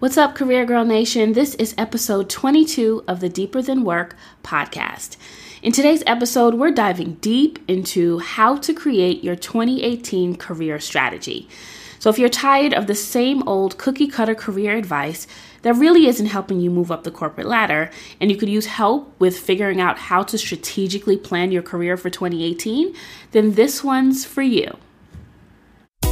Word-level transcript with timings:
What's 0.00 0.16
up, 0.16 0.34
Career 0.34 0.64
Girl 0.64 0.86
Nation? 0.86 1.34
This 1.34 1.54
is 1.56 1.74
episode 1.76 2.30
22 2.30 3.04
of 3.06 3.20
the 3.20 3.28
Deeper 3.28 3.60
Than 3.60 3.84
Work 3.84 4.16
podcast. 4.42 5.18
In 5.60 5.72
today's 5.72 6.02
episode, 6.06 6.54
we're 6.54 6.70
diving 6.70 7.16
deep 7.20 7.58
into 7.68 8.18
how 8.20 8.56
to 8.56 8.72
create 8.72 9.22
your 9.22 9.36
2018 9.36 10.36
career 10.36 10.80
strategy. 10.80 11.50
So, 11.98 12.08
if 12.08 12.18
you're 12.18 12.30
tired 12.30 12.72
of 12.72 12.86
the 12.86 12.94
same 12.94 13.46
old 13.46 13.76
cookie 13.76 14.08
cutter 14.08 14.34
career 14.34 14.74
advice 14.74 15.26
that 15.60 15.74
really 15.74 16.06
isn't 16.06 16.28
helping 16.28 16.60
you 16.60 16.70
move 16.70 16.90
up 16.90 17.04
the 17.04 17.10
corporate 17.10 17.46
ladder, 17.46 17.90
and 18.22 18.30
you 18.30 18.38
could 18.38 18.48
use 18.48 18.64
help 18.64 19.14
with 19.20 19.38
figuring 19.38 19.82
out 19.82 19.98
how 19.98 20.22
to 20.22 20.38
strategically 20.38 21.18
plan 21.18 21.52
your 21.52 21.62
career 21.62 21.98
for 21.98 22.08
2018, 22.08 22.96
then 23.32 23.52
this 23.52 23.84
one's 23.84 24.24
for 24.24 24.40
you. 24.40 24.78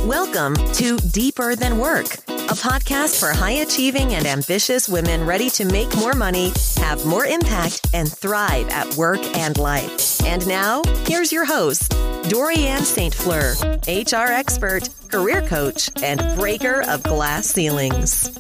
Welcome 0.05 0.55
to 0.75 0.97
Deeper 0.97 1.55
Than 1.55 1.79
Work, 1.79 2.07
a 2.29 2.55
podcast 2.55 3.21
for 3.21 3.31
high 3.31 3.63
achieving 3.63 4.15
and 4.15 4.27
ambitious 4.27 4.89
women 4.89 5.27
ready 5.27 5.51
to 5.51 5.65
make 5.65 5.95
more 5.97 6.15
money, 6.15 6.53
have 6.77 7.05
more 7.05 7.27
impact, 7.27 7.89
and 7.93 8.11
thrive 8.11 8.69
at 8.71 8.95
work 8.97 9.21
and 9.37 9.59
life. 9.59 10.25
And 10.25 10.47
now, 10.47 10.83
here's 11.07 11.33
your 11.33 11.45
host, 11.45 11.91
Dorianne 12.31 12.85
St. 12.85 13.13
Fleur, 13.15 13.55
HR 13.87 14.33
expert, 14.33 14.89
career 15.09 15.43
coach, 15.43 15.91
and 16.03 16.21
breaker 16.39 16.83
of 16.89 17.03
glass 17.03 17.47
ceilings. 17.47 18.31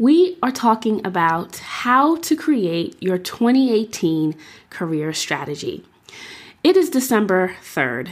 We 0.00 0.38
are 0.42 0.50
talking 0.50 1.06
about 1.06 1.58
how 1.58 2.16
to 2.16 2.34
create 2.34 2.96
your 3.02 3.18
2018 3.18 4.34
career 4.70 5.12
strategy. 5.12 5.84
It 6.64 6.74
is 6.74 6.88
December 6.88 7.54
3rd, 7.62 8.08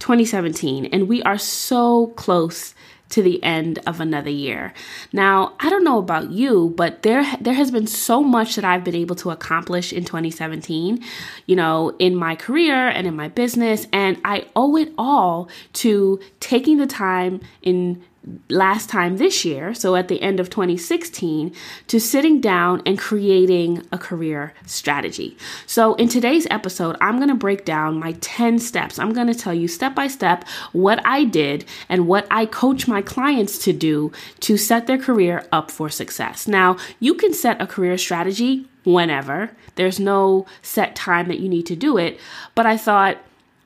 2017, 0.00 0.86
and 0.86 1.06
we 1.06 1.22
are 1.22 1.38
so 1.38 2.08
close 2.16 2.74
to 3.10 3.22
the 3.22 3.40
end 3.44 3.78
of 3.86 4.00
another 4.00 4.30
year. 4.30 4.72
Now, 5.12 5.54
I 5.60 5.70
don't 5.70 5.84
know 5.84 5.98
about 5.98 6.32
you, 6.32 6.74
but 6.76 7.04
there 7.04 7.24
there 7.40 7.54
has 7.54 7.70
been 7.70 7.86
so 7.86 8.24
much 8.24 8.56
that 8.56 8.64
I've 8.64 8.82
been 8.82 8.96
able 8.96 9.14
to 9.16 9.30
accomplish 9.30 9.92
in 9.92 10.04
2017, 10.04 11.04
you 11.46 11.54
know, 11.54 11.94
in 12.00 12.16
my 12.16 12.34
career 12.34 12.88
and 12.88 13.06
in 13.06 13.14
my 13.14 13.28
business, 13.28 13.86
and 13.92 14.20
I 14.24 14.48
owe 14.56 14.76
it 14.76 14.92
all 14.98 15.48
to 15.74 16.18
taking 16.40 16.78
the 16.78 16.88
time 16.88 17.42
in 17.62 18.02
last 18.48 18.90
time 18.90 19.16
this 19.16 19.44
year, 19.44 19.72
so 19.72 19.96
at 19.96 20.08
the 20.08 20.20
end 20.20 20.40
of 20.40 20.50
2016, 20.50 21.54
to 21.86 22.00
sitting 22.00 22.40
down 22.40 22.82
and 22.84 22.98
creating 22.98 23.86
a 23.92 23.98
career 23.98 24.52
strategy. 24.66 25.36
So, 25.66 25.94
in 25.94 26.08
today's 26.08 26.46
episode, 26.50 26.96
I'm 27.00 27.16
going 27.16 27.28
to 27.28 27.34
break 27.34 27.64
down 27.64 27.98
my 27.98 28.12
10 28.20 28.58
steps. 28.58 28.98
I'm 28.98 29.12
going 29.12 29.26
to 29.26 29.34
tell 29.34 29.54
you 29.54 29.68
step 29.68 29.94
by 29.94 30.06
step 30.06 30.44
what 30.72 31.04
I 31.06 31.24
did 31.24 31.64
and 31.88 32.06
what 32.06 32.26
I 32.30 32.46
coach 32.46 32.86
my 32.86 33.02
clients 33.02 33.58
to 33.64 33.72
do 33.72 34.12
to 34.40 34.56
set 34.56 34.86
their 34.86 34.98
career 34.98 35.46
up 35.50 35.70
for 35.70 35.88
success. 35.88 36.46
Now, 36.46 36.76
you 36.98 37.14
can 37.14 37.32
set 37.32 37.60
a 37.60 37.66
career 37.66 37.96
strategy 37.96 38.66
whenever, 38.84 39.50
there's 39.76 40.00
no 40.00 40.46
set 40.62 40.96
time 40.96 41.28
that 41.28 41.40
you 41.40 41.48
need 41.48 41.66
to 41.66 41.76
do 41.76 41.96
it, 41.96 42.18
but 42.54 42.66
I 42.66 42.76
thought, 42.76 43.18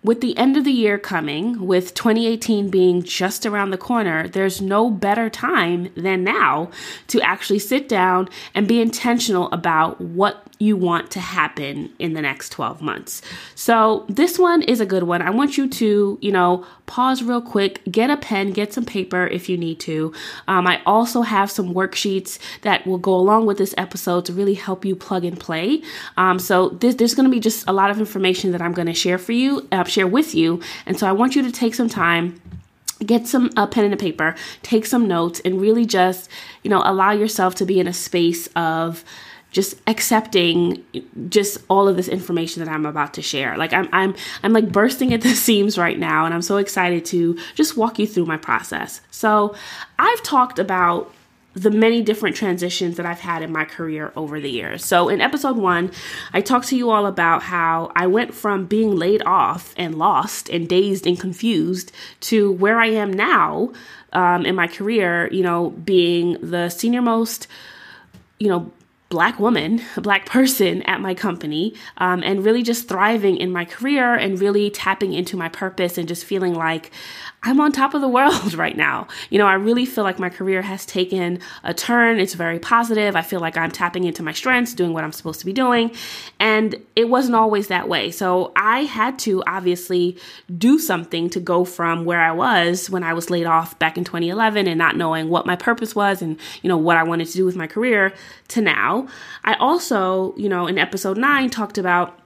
with 0.05 0.20
the 0.20 0.36
end 0.36 0.56
of 0.56 0.64
the 0.64 0.70
year 0.70 0.98
coming, 0.98 1.66
with 1.66 1.94
2018 1.94 2.69
being 2.69 3.02
just 3.02 3.47
around 3.47 3.70
the 3.70 3.78
corner, 3.78 4.28
there's 4.28 4.61
no 4.61 4.91
better 4.91 5.30
time 5.30 5.91
than 5.96 6.22
now 6.22 6.70
to 7.08 7.20
actually 7.22 7.58
sit 7.58 7.88
down 7.88 8.28
and 8.55 8.69
be 8.69 8.80
intentional 8.80 9.50
about 9.50 10.00
what 10.00 10.46
you 10.58 10.77
want 10.77 11.10
to 11.10 11.20
happen 11.20 11.92
in 11.98 12.12
the 12.12 12.22
next 12.22 12.50
12 12.50 12.80
months. 12.80 13.22
So, 13.55 14.05
this 14.08 14.38
one 14.38 14.62
is 14.62 14.80
a 14.80 14.86
good 14.86 15.02
one. 15.02 15.20
I 15.20 15.30
want 15.30 15.58
you 15.58 15.69
to, 15.69 16.19
you 16.20 16.33
know, 16.33 16.64
pause 16.86 17.22
real 17.22 17.40
quick, 17.40 17.80
get 17.90 18.11
a 18.11 18.17
pen, 18.17 18.52
get 18.52 18.73
some 18.73 18.84
paper 18.84 19.27
if 19.27 19.48
you 19.48 19.56
need 19.56 19.80
to. 19.80 20.12
Um, 20.46 20.67
I 20.67 20.80
also 20.86 21.23
have 21.23 21.51
some 21.51 21.74
worksheets 21.74 22.39
that 22.62 22.86
will 22.86 22.98
go 22.98 23.14
along 23.14 23.46
with 23.46 23.58
this 23.58 23.74
episode 23.77 24.24
to 24.27 24.33
really 24.33 24.55
help 24.55 24.84
you 24.84 24.95
plug 24.95 25.24
and 25.24 25.39
play. 25.39 25.83
Um, 26.17 26.39
so, 26.39 26.70
this, 26.70 26.95
there's 26.95 27.14
going 27.14 27.28
to 27.28 27.34
be 27.34 27.40
just 27.40 27.67
a 27.68 27.73
lot 27.73 27.90
of 27.90 27.98
information 27.98 28.52
that 28.52 28.62
I'm 28.62 28.73
going 28.73 28.86
to 28.86 28.95
share 28.95 29.18
for 29.18 29.33
you, 29.33 29.67
uh, 29.73 29.84
share 29.84 30.07
with 30.07 30.34
you. 30.34 30.61
And 30.86 30.98
so, 30.98 31.08
I 31.08 31.12
want 31.12 31.34
you 31.34 31.42
to 31.42 31.52
take 31.52 31.74
some 31.74 31.89
time 31.89 32.40
get 33.05 33.27
some 33.27 33.51
a 33.57 33.67
pen 33.67 33.84
and 33.84 33.92
a 33.92 33.96
paper 33.96 34.34
take 34.62 34.86
some 34.86 35.07
notes 35.07 35.40
and 35.45 35.61
really 35.61 35.84
just 35.84 36.30
you 36.62 36.70
know 36.70 36.80
allow 36.84 37.11
yourself 37.11 37.55
to 37.55 37.67
be 37.67 37.80
in 37.80 37.89
a 37.89 37.92
space 37.92 38.46
of 38.55 39.05
just 39.54 39.80
accepting 39.86 40.84
just 41.28 41.58
all 41.70 41.86
of 41.86 41.96
this 41.96 42.08
information 42.08 42.62
that 42.62 42.70
I'm 42.70 42.84
about 42.84 43.14
to 43.14 43.22
share. 43.22 43.56
Like 43.56 43.72
I'm 43.72 43.88
I'm 43.92 44.14
I'm 44.42 44.52
like 44.52 44.70
bursting 44.70 45.14
at 45.14 45.22
the 45.22 45.28
seams 45.46 45.78
right 45.78 45.98
now 45.98 46.26
and 46.26 46.34
I'm 46.34 46.42
so 46.42 46.58
excited 46.58 47.04
to 47.06 47.38
just 47.54 47.76
walk 47.76 47.98
you 47.98 48.06
through 48.06 48.26
my 48.26 48.36
process. 48.36 49.00
So, 49.10 49.54
I've 49.98 50.22
talked 50.22 50.58
about 50.58 51.14
the 51.54 51.70
many 51.70 52.02
different 52.02 52.34
transitions 52.34 52.96
that 52.96 53.06
I've 53.06 53.20
had 53.20 53.42
in 53.42 53.52
my 53.52 53.64
career 53.64 54.12
over 54.16 54.40
the 54.40 54.50
years. 54.50 54.84
So, 54.84 55.08
in 55.08 55.20
episode 55.20 55.56
one, 55.56 55.92
I 56.32 56.40
talked 56.40 56.66
to 56.68 56.76
you 56.76 56.90
all 56.90 57.06
about 57.06 57.44
how 57.44 57.92
I 57.94 58.08
went 58.08 58.34
from 58.34 58.66
being 58.66 58.96
laid 58.96 59.22
off 59.24 59.72
and 59.76 59.94
lost 59.94 60.50
and 60.50 60.68
dazed 60.68 61.06
and 61.06 61.18
confused 61.18 61.92
to 62.22 62.50
where 62.52 62.80
I 62.80 62.86
am 62.86 63.12
now 63.12 63.72
um, 64.12 64.44
in 64.44 64.56
my 64.56 64.66
career, 64.66 65.28
you 65.32 65.44
know, 65.44 65.70
being 65.70 66.38
the 66.40 66.70
senior 66.70 67.02
most, 67.02 67.46
you 68.40 68.48
know, 68.48 68.72
black 69.08 69.38
woman, 69.38 69.80
a 69.96 70.00
black 70.00 70.26
person 70.26 70.82
at 70.82 71.00
my 71.00 71.14
company, 71.14 71.74
um, 71.98 72.22
and 72.22 72.44
really 72.44 72.62
just 72.62 72.88
thriving 72.88 73.36
in 73.36 73.52
my 73.52 73.64
career 73.64 74.14
and 74.14 74.40
really 74.40 74.70
tapping 74.70 75.12
into 75.12 75.36
my 75.36 75.48
purpose 75.48 75.98
and 75.98 76.08
just 76.08 76.24
feeling 76.24 76.54
like 76.54 76.90
I'm 77.44 77.60
on 77.60 77.72
top 77.72 77.92
of 77.92 78.00
the 78.00 78.08
world 78.08 78.55
right 78.55 78.77
now. 78.77 79.06
You 79.28 79.38
know, 79.38 79.46
I 79.46 79.55
really 79.55 79.84
feel 79.84 80.02
like 80.02 80.18
my 80.18 80.30
career 80.30 80.62
has 80.62 80.86
taken 80.86 81.38
a 81.62 81.74
turn. 81.74 82.18
It's 82.18 82.34
very 82.34 82.58
positive. 82.58 83.14
I 83.14 83.22
feel 83.22 83.40
like 83.40 83.56
I'm 83.56 83.70
tapping 83.70 84.05
into 84.05 84.22
my 84.22 84.32
strengths, 84.32 84.72
doing 84.72 84.94
what 84.94 85.05
I'm 85.05 85.12
supposed 85.12 85.40
to 85.40 85.46
be 85.46 85.52
doing. 85.52 85.90
And 86.40 86.74
it 86.96 87.08
wasn't 87.08 87.36
always 87.36 87.68
that 87.68 87.88
way. 87.88 88.10
So 88.10 88.52
I 88.56 88.80
had 88.80 89.18
to 89.20 89.44
obviously 89.46 90.16
do 90.56 90.78
something 90.78 91.28
to 91.30 91.40
go 91.40 91.64
from 91.64 92.06
where 92.06 92.20
I 92.20 92.33
was 92.33 92.88
when 92.88 93.04
I 93.04 93.12
was 93.12 93.28
laid 93.28 93.46
off 93.46 93.78
back 93.78 93.98
in 93.98 94.04
2011 94.04 94.66
and 94.66 94.78
not 94.78 94.96
knowing 94.96 95.28
what 95.28 95.44
my 95.44 95.56
purpose 95.56 95.94
was 95.94 96.22
and, 96.22 96.38
you 96.62 96.68
know, 96.68 96.78
what 96.78 96.96
I 96.96 97.02
wanted 97.02 97.27
to 97.28 97.34
do 97.34 97.44
with 97.44 97.56
my 97.56 97.66
career 97.66 98.14
to 98.48 98.62
now. 98.62 99.06
I 99.44 99.54
also, 99.54 100.34
you 100.36 100.48
know, 100.48 100.66
in 100.66 100.78
episode 100.78 101.18
nine 101.18 101.50
talked 101.50 101.77
about 101.77 102.18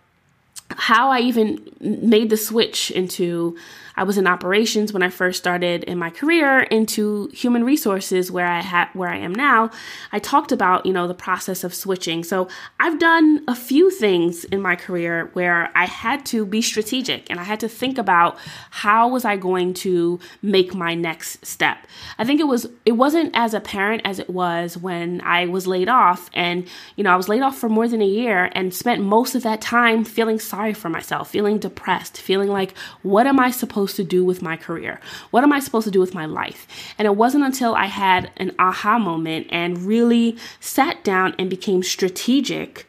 how 0.70 1.10
I 1.10 1.20
even 1.20 1.70
made 1.80 2.30
the 2.30 2.36
switch 2.36 2.90
into 2.90 3.56
I 3.98 4.04
was 4.04 4.16
in 4.16 4.28
operations 4.28 4.92
when 4.92 5.02
I 5.02 5.10
first 5.10 5.40
started 5.40 5.82
in 5.82 5.98
my 5.98 6.10
career 6.10 6.60
into 6.60 7.28
human 7.34 7.64
resources 7.64 8.30
where 8.30 8.46
I 8.46 8.60
had 8.60 8.90
where 8.92 9.08
I 9.08 9.16
am 9.16 9.34
now. 9.34 9.72
I 10.12 10.20
talked 10.20 10.52
about, 10.52 10.86
you 10.86 10.92
know, 10.92 11.08
the 11.08 11.14
process 11.14 11.64
of 11.64 11.74
switching. 11.74 12.22
So, 12.22 12.46
I've 12.78 13.00
done 13.00 13.42
a 13.48 13.56
few 13.56 13.90
things 13.90 14.44
in 14.44 14.62
my 14.62 14.76
career 14.76 15.30
where 15.32 15.70
I 15.74 15.86
had 15.86 16.24
to 16.26 16.46
be 16.46 16.62
strategic 16.62 17.28
and 17.28 17.40
I 17.40 17.42
had 17.42 17.58
to 17.58 17.68
think 17.68 17.98
about 17.98 18.38
how 18.70 19.08
was 19.08 19.24
I 19.24 19.36
going 19.36 19.74
to 19.74 20.20
make 20.42 20.74
my 20.74 20.94
next 20.94 21.44
step. 21.44 21.78
I 22.18 22.24
think 22.24 22.38
it 22.38 22.46
was 22.46 22.68
it 22.86 22.92
wasn't 22.92 23.32
as 23.34 23.52
apparent 23.52 24.02
as 24.04 24.20
it 24.20 24.30
was 24.30 24.76
when 24.76 25.20
I 25.22 25.46
was 25.46 25.66
laid 25.66 25.88
off 25.88 26.30
and, 26.34 26.68
you 26.94 27.02
know, 27.02 27.10
I 27.10 27.16
was 27.16 27.28
laid 27.28 27.42
off 27.42 27.58
for 27.58 27.68
more 27.68 27.88
than 27.88 28.00
a 28.00 28.06
year 28.06 28.48
and 28.52 28.72
spent 28.72 29.02
most 29.02 29.34
of 29.34 29.42
that 29.42 29.60
time 29.60 30.04
feeling 30.04 30.38
sorry 30.38 30.72
for 30.72 30.88
myself, 30.88 31.30
feeling 31.30 31.58
depressed, 31.58 32.16
feeling 32.20 32.48
like 32.48 32.76
what 33.02 33.26
am 33.26 33.40
I 33.40 33.50
supposed 33.50 33.87
supposed 33.88 33.96
to 33.96 34.16
do 34.16 34.24
with 34.24 34.42
my 34.42 34.56
career? 34.56 35.00
What 35.30 35.42
am 35.42 35.52
I 35.52 35.60
supposed 35.60 35.86
to 35.86 35.90
do 35.90 36.00
with 36.00 36.14
my 36.14 36.26
life? 36.26 36.66
And 36.98 37.06
it 37.06 37.16
wasn't 37.16 37.44
until 37.44 37.74
I 37.74 37.86
had 37.86 38.30
an 38.36 38.54
aha 38.58 38.98
moment 38.98 39.46
and 39.50 39.78
really 39.78 40.36
sat 40.60 41.02
down 41.04 41.34
and 41.38 41.48
became 41.48 41.82
strategic 41.82 42.86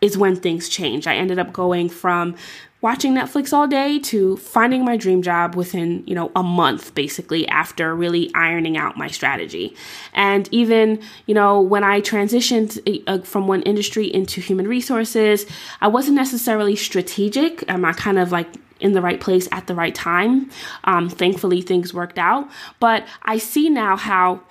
is 0.00 0.16
when 0.16 0.36
things 0.36 0.68
changed. 0.68 1.06
I 1.06 1.16
ended 1.16 1.38
up 1.38 1.52
going 1.52 1.88
from 1.88 2.36
watching 2.80 3.12
Netflix 3.12 3.52
all 3.52 3.66
day 3.66 3.98
to 3.98 4.36
finding 4.36 4.84
my 4.84 4.96
dream 4.96 5.20
job 5.20 5.56
within, 5.56 6.04
you 6.06 6.14
know, 6.14 6.30
a 6.36 6.42
month 6.42 6.94
basically 6.94 7.46
after 7.48 7.94
really 7.94 8.32
ironing 8.34 8.76
out 8.76 8.96
my 8.96 9.08
strategy. 9.08 9.74
And 10.12 10.48
even, 10.52 11.02
you 11.26 11.34
know, 11.34 11.60
when 11.60 11.82
I 11.82 12.00
transitioned 12.00 13.02
uh, 13.08 13.22
from 13.24 13.48
one 13.48 13.62
industry 13.62 14.06
into 14.06 14.40
human 14.40 14.68
resources, 14.68 15.44
I 15.80 15.88
wasn't 15.88 16.14
necessarily 16.14 16.76
strategic. 16.76 17.68
Um, 17.68 17.84
I 17.84 17.92
kind 17.92 18.18
of 18.18 18.30
like 18.30 18.48
in 18.80 18.92
the 18.92 19.02
right 19.02 19.20
place 19.20 19.48
at 19.52 19.66
the 19.66 19.74
right 19.74 19.94
time. 19.94 20.50
Um, 20.84 21.08
thankfully, 21.08 21.60
things 21.60 21.92
worked 21.92 22.18
out. 22.18 22.48
But 22.80 23.06
I 23.22 23.38
see 23.38 23.68
now 23.68 23.96
how 23.96 24.42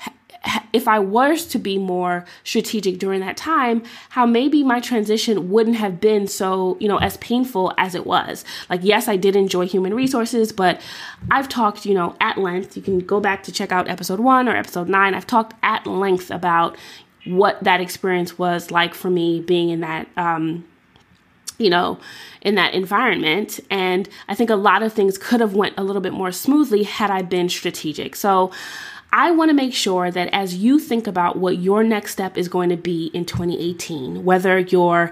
if 0.73 0.87
I 0.87 0.99
was 0.99 1.45
to 1.47 1.59
be 1.59 1.77
more 1.77 2.25
strategic 2.43 2.99
during 2.99 3.19
that 3.21 3.37
time, 3.37 3.83
how 4.09 4.25
maybe 4.25 4.63
my 4.63 4.79
transition 4.79 5.49
wouldn't 5.49 5.77
have 5.77 5.99
been 5.99 6.27
so, 6.27 6.77
you 6.79 6.87
know, 6.87 6.97
as 6.97 7.17
painful 7.17 7.73
as 7.77 7.95
it 7.95 8.05
was. 8.05 8.45
Like, 8.69 8.81
yes, 8.83 9.07
I 9.07 9.17
did 9.17 9.35
enjoy 9.35 9.67
human 9.67 9.93
resources, 9.93 10.51
but 10.51 10.81
I've 11.31 11.49
talked, 11.49 11.85
you 11.85 11.93
know, 11.93 12.15
at 12.21 12.37
length. 12.37 12.75
You 12.75 12.83
can 12.83 12.99
go 12.99 13.19
back 13.19 13.43
to 13.43 13.51
check 13.51 13.71
out 13.71 13.89
episode 13.89 14.19
one 14.19 14.47
or 14.47 14.55
episode 14.55 14.89
nine. 14.89 15.13
I've 15.13 15.27
talked 15.27 15.55
at 15.63 15.85
length 15.85 16.31
about 16.31 16.77
what 17.25 17.61
that 17.63 17.81
experience 17.81 18.37
was 18.37 18.71
like 18.71 18.93
for 18.93 19.09
me 19.09 19.41
being 19.41 19.69
in 19.69 19.81
that 19.81 20.07
um, 20.15 20.65
you 21.57 21.69
know 21.69 21.99
in 22.41 22.55
that 22.55 22.73
environment. 22.73 23.59
And 23.69 24.07
i 24.27 24.35
think 24.35 24.49
a 24.49 24.55
lot 24.55 24.83
of 24.83 24.93
things 24.93 25.17
could 25.17 25.39
have 25.39 25.53
went 25.53 25.73
a 25.77 25.83
little 25.83 26.01
bit 26.01 26.13
more 26.13 26.31
smoothly 26.31 26.83
had 26.83 27.11
i 27.11 27.21
been 27.21 27.49
strategic. 27.49 28.15
So 28.15 28.51
I 29.11 29.31
want 29.31 29.49
to 29.49 29.55
make 29.55 29.73
sure 29.73 30.11
that 30.11 30.29
as 30.33 30.55
you 30.55 30.79
think 30.79 31.07
about 31.07 31.37
what 31.37 31.57
your 31.57 31.81
next 31.81 32.11
step 32.11 32.37
is 32.37 32.49
going 32.49 32.69
to 32.69 32.77
be 32.77 33.05
in 33.13 33.23
2018, 33.23 34.25
whether 34.25 34.59
you're 34.59 35.11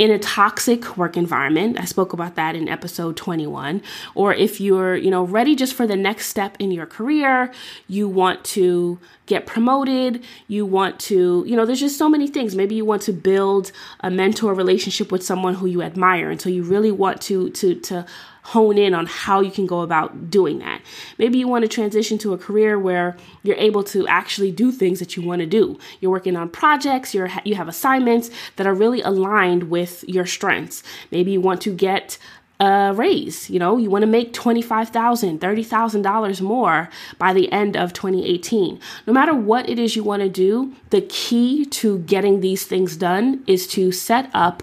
in 0.00 0.10
a 0.10 0.18
toxic 0.18 0.96
work 0.96 1.16
environment, 1.16 1.78
I 1.78 1.84
spoke 1.84 2.12
about 2.12 2.34
that 2.34 2.56
in 2.56 2.68
episode 2.68 3.16
21, 3.16 3.82
or 4.16 4.34
if 4.34 4.60
you're, 4.60 4.96
you 4.96 5.10
know, 5.10 5.22
ready 5.22 5.54
just 5.54 5.74
for 5.74 5.86
the 5.86 5.96
next 5.96 6.26
step 6.26 6.56
in 6.58 6.72
your 6.72 6.86
career, 6.86 7.52
you 7.86 8.08
want 8.08 8.44
to 8.46 8.98
get 9.26 9.46
promoted, 9.46 10.24
you 10.48 10.64
want 10.64 10.98
to, 11.00 11.44
you 11.46 11.56
know, 11.56 11.66
there's 11.66 11.80
just 11.80 11.98
so 11.98 12.08
many 12.08 12.28
things. 12.28 12.54
Maybe 12.54 12.74
you 12.74 12.84
want 12.84 13.02
to 13.02 13.12
build 13.12 13.72
a 14.00 14.10
mentor 14.10 14.54
relationship 14.54 15.12
with 15.12 15.24
someone 15.24 15.54
who 15.54 15.66
you 15.66 15.82
admire, 15.82 16.30
and 16.30 16.40
so 16.40 16.48
you 16.48 16.62
really 16.62 16.92
want 16.92 17.20
to 17.22 17.50
to 17.50 17.74
to 17.74 18.06
hone 18.46 18.78
in 18.78 18.94
on 18.94 19.06
how 19.06 19.40
you 19.40 19.50
can 19.50 19.66
go 19.66 19.80
about 19.80 20.30
doing 20.30 20.60
that. 20.60 20.80
Maybe 21.18 21.36
you 21.36 21.48
want 21.48 21.64
to 21.64 21.68
transition 21.68 22.16
to 22.18 22.32
a 22.32 22.38
career 22.38 22.78
where 22.78 23.16
you're 23.42 23.56
able 23.56 23.82
to 23.84 24.06
actually 24.06 24.52
do 24.52 24.70
things 24.70 25.00
that 25.00 25.16
you 25.16 25.22
want 25.24 25.40
to 25.40 25.46
do. 25.46 25.76
You're 26.00 26.12
working 26.12 26.36
on 26.36 26.48
projects, 26.50 27.12
you're 27.12 27.28
you 27.44 27.56
have 27.56 27.68
assignments 27.68 28.30
that 28.54 28.66
are 28.66 28.74
really 28.74 29.02
aligned 29.02 29.64
with 29.64 30.04
your 30.06 30.26
strengths. 30.26 30.84
Maybe 31.10 31.32
you 31.32 31.40
want 31.40 31.60
to 31.62 31.74
get 31.74 32.18
a 32.60 32.92
raise. 32.94 33.50
You 33.50 33.58
know, 33.58 33.76
you 33.76 33.90
want 33.90 34.02
to 34.02 34.06
make 34.06 34.32
$25,000, 34.32 35.38
$30,000 35.38 36.40
more 36.40 36.88
by 37.18 37.32
the 37.32 37.50
end 37.52 37.76
of 37.76 37.92
2018. 37.92 38.80
No 39.06 39.12
matter 39.12 39.34
what 39.34 39.68
it 39.68 39.78
is 39.78 39.96
you 39.96 40.02
want 40.02 40.22
to 40.22 40.28
do, 40.28 40.74
the 40.90 41.02
key 41.02 41.64
to 41.66 41.98
getting 42.00 42.40
these 42.40 42.64
things 42.64 42.96
done 42.96 43.44
is 43.46 43.66
to 43.68 43.92
set 43.92 44.30
up 44.32 44.62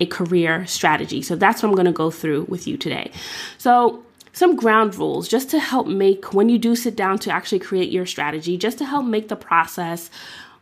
a 0.00 0.06
career 0.06 0.66
strategy. 0.66 1.22
So 1.22 1.36
that's 1.36 1.62
what 1.62 1.70
I'm 1.70 1.74
going 1.74 1.86
to 1.86 1.92
go 1.92 2.10
through 2.10 2.44
with 2.44 2.66
you 2.66 2.76
today. 2.76 3.10
So, 3.58 4.02
some 4.32 4.54
ground 4.54 4.94
rules 4.96 5.28
just 5.28 5.48
to 5.52 5.58
help 5.58 5.86
make 5.86 6.34
when 6.34 6.50
you 6.50 6.58
do 6.58 6.76
sit 6.76 6.94
down 6.94 7.18
to 7.20 7.30
actually 7.30 7.58
create 7.58 7.90
your 7.90 8.04
strategy, 8.04 8.58
just 8.58 8.76
to 8.76 8.84
help 8.84 9.06
make 9.06 9.28
the 9.28 9.36
process 9.36 10.10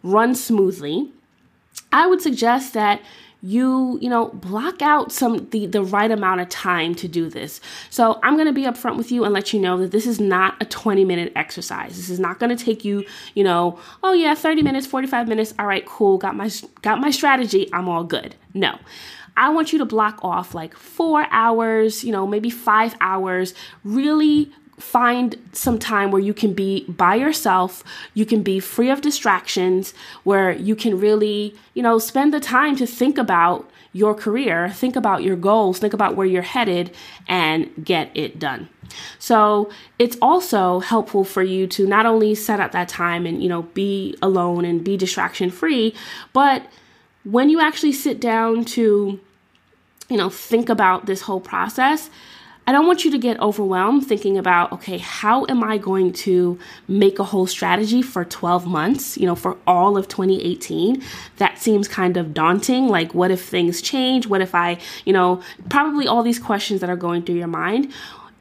run 0.05 0.37
smoothly. 0.37 1.11
I 1.93 2.07
would 2.07 2.23
suggest 2.23 2.73
that 2.75 3.01
you 3.45 3.99
you 4.01 4.09
know 4.09 4.29
block 4.29 4.81
out 4.81 5.13
some 5.13 5.47
the 5.51 5.67
the 5.67 5.83
right 5.83 6.11
amount 6.11 6.41
of 6.41 6.49
time 6.49 6.95
to 6.95 7.07
do 7.07 7.29
this. 7.29 7.61
So 7.91 8.19
i'm 8.23 8.35
going 8.35 8.47
to 8.47 8.55
be 8.55 8.63
upfront 8.63 8.97
with 8.97 9.13
you 9.13 9.23
and 9.23 9.35
let 9.35 9.53
you 9.53 9.61
know 9.61 9.77
that 9.79 9.91
this 9.91 10.07
is 10.07 10.19
not 10.19 10.57
a 10.63 10.65
20 10.65 11.05
minute 11.05 11.31
exercise. 11.37 11.97
This 11.97 12.09
is 12.09 12.19
not 12.19 12.41
going 12.41 12.57
to 12.57 12.65
take 12.65 12.87
you 12.87 13.05
you 13.35 13.45
know 13.45 13.79
oh 14.03 14.15
yeah 14.15 14.35
30 14.35 14.63
minutes 14.63 14.87
45 14.87 15.29
minutes. 15.29 15.53
All 15.59 15.67
right 15.67 15.85
cool. 15.85 16.17
Got 16.17 16.37
my 16.37 16.51
got 16.81 17.01
my 17.01 17.11
strategy. 17.11 17.69
I'm 17.73 17.87
all 17.87 18.03
good. 18.03 18.35
No. 18.55 18.79
I 19.37 19.51
want 19.51 19.73
you 19.73 19.81
to 19.81 19.85
block 19.85 20.21
off 20.23 20.55
like 20.55 20.77
four 20.77 21.27
hours, 21.31 22.05
you 22.05 22.13
know, 22.13 22.25
maybe 22.25 22.51
five 22.51 22.95
hours, 23.01 23.53
really 23.83 24.53
find 24.79 25.37
some 25.53 25.79
time 25.79 26.11
where 26.11 26.21
you 26.21 26.35
can 26.35 26.53
be 26.53 26.85
by 26.89 27.15
yourself, 27.15 27.85
you 28.15 28.27
can 28.27 28.43
be 28.43 28.61
free 28.61 28.91
of 28.91 29.01
distractions, 29.01 29.95
where 30.25 30.53
you 30.53 30.75
can 30.75 30.99
really, 30.99 31.55
you 31.75 31.83
know, 31.83 31.99
spend 31.99 32.35
the 32.35 32.41
time 32.41 32.77
to 32.77 32.87
think 32.87 33.19
about 33.19 33.71
your 33.93 34.15
career, 34.15 34.69
think 34.71 34.97
about 34.97 35.23
your 35.23 35.37
goals, 35.37 35.79
think 35.79 35.95
about 35.95 36.17
where 36.17 36.27
you're 36.27 36.43
headed, 36.43 36.95
and 37.29 37.71
get 37.85 38.11
it 38.15 38.39
done. 38.39 38.69
So 39.19 39.71
it's 39.99 40.17
also 40.21 40.81
helpful 40.81 41.25
for 41.25 41.43
you 41.43 41.67
to 41.69 41.87
not 41.87 42.05
only 42.05 42.35
set 42.35 42.61
up 42.61 42.73
that 42.73 42.89
time 42.89 43.25
and, 43.25 43.43
you 43.43 43.49
know, 43.49 43.63
be 43.63 44.17
alone 44.21 44.65
and 44.65 44.85
be 44.85 44.97
distraction 44.97 45.51
free, 45.51 45.95
but 46.33 46.67
when 47.23 47.49
you 47.49 47.61
actually 47.61 47.93
sit 47.93 48.21
down 48.21 48.65
to, 48.65 49.19
you 50.09 50.17
know, 50.17 50.29
think 50.29 50.69
about 50.69 51.07
this 51.07 51.23
whole 51.23 51.41
process, 51.41 52.11
I 52.67 52.73
don't 52.73 52.87
want 52.87 53.05
you 53.05 53.11
to 53.11 53.19
get 53.19 53.39
overwhelmed 53.41 54.07
thinking 54.07 54.39
about, 54.39 54.73
okay, 54.73 54.97
how 54.99 55.45
am 55.49 55.63
I 55.63 55.77
going 55.77 56.13
to 56.15 56.59
make 56.89 57.19
a 57.19 57.25
whole 57.25 57.47
strategy 57.47 58.01
for 58.01 58.25
12 58.25 58.67
months, 58.67 59.19
you 59.19 59.27
know, 59.27 59.35
for 59.35 59.59
all 59.67 59.99
of 59.99 60.09
2018? 60.09 61.03
That 61.37 61.59
seems 61.59 61.89
kind 61.89 62.17
of 62.17 62.33
daunting. 62.33 62.89
Like, 62.89 63.13
what 63.15 63.31
if 63.31 63.45
things 63.45 63.83
change? 63.83 64.27
What 64.27 64.41
if 64.41 64.55
I, 64.55 64.79
you 65.05 65.13
know, 65.13 65.43
probably 65.69 66.07
all 66.07 66.23
these 66.23 66.39
questions 66.39 66.81
that 66.81 66.89
are 66.89 66.97
going 66.97 67.23
through 67.23 67.37
your 67.37 67.49
mind. 67.49 67.93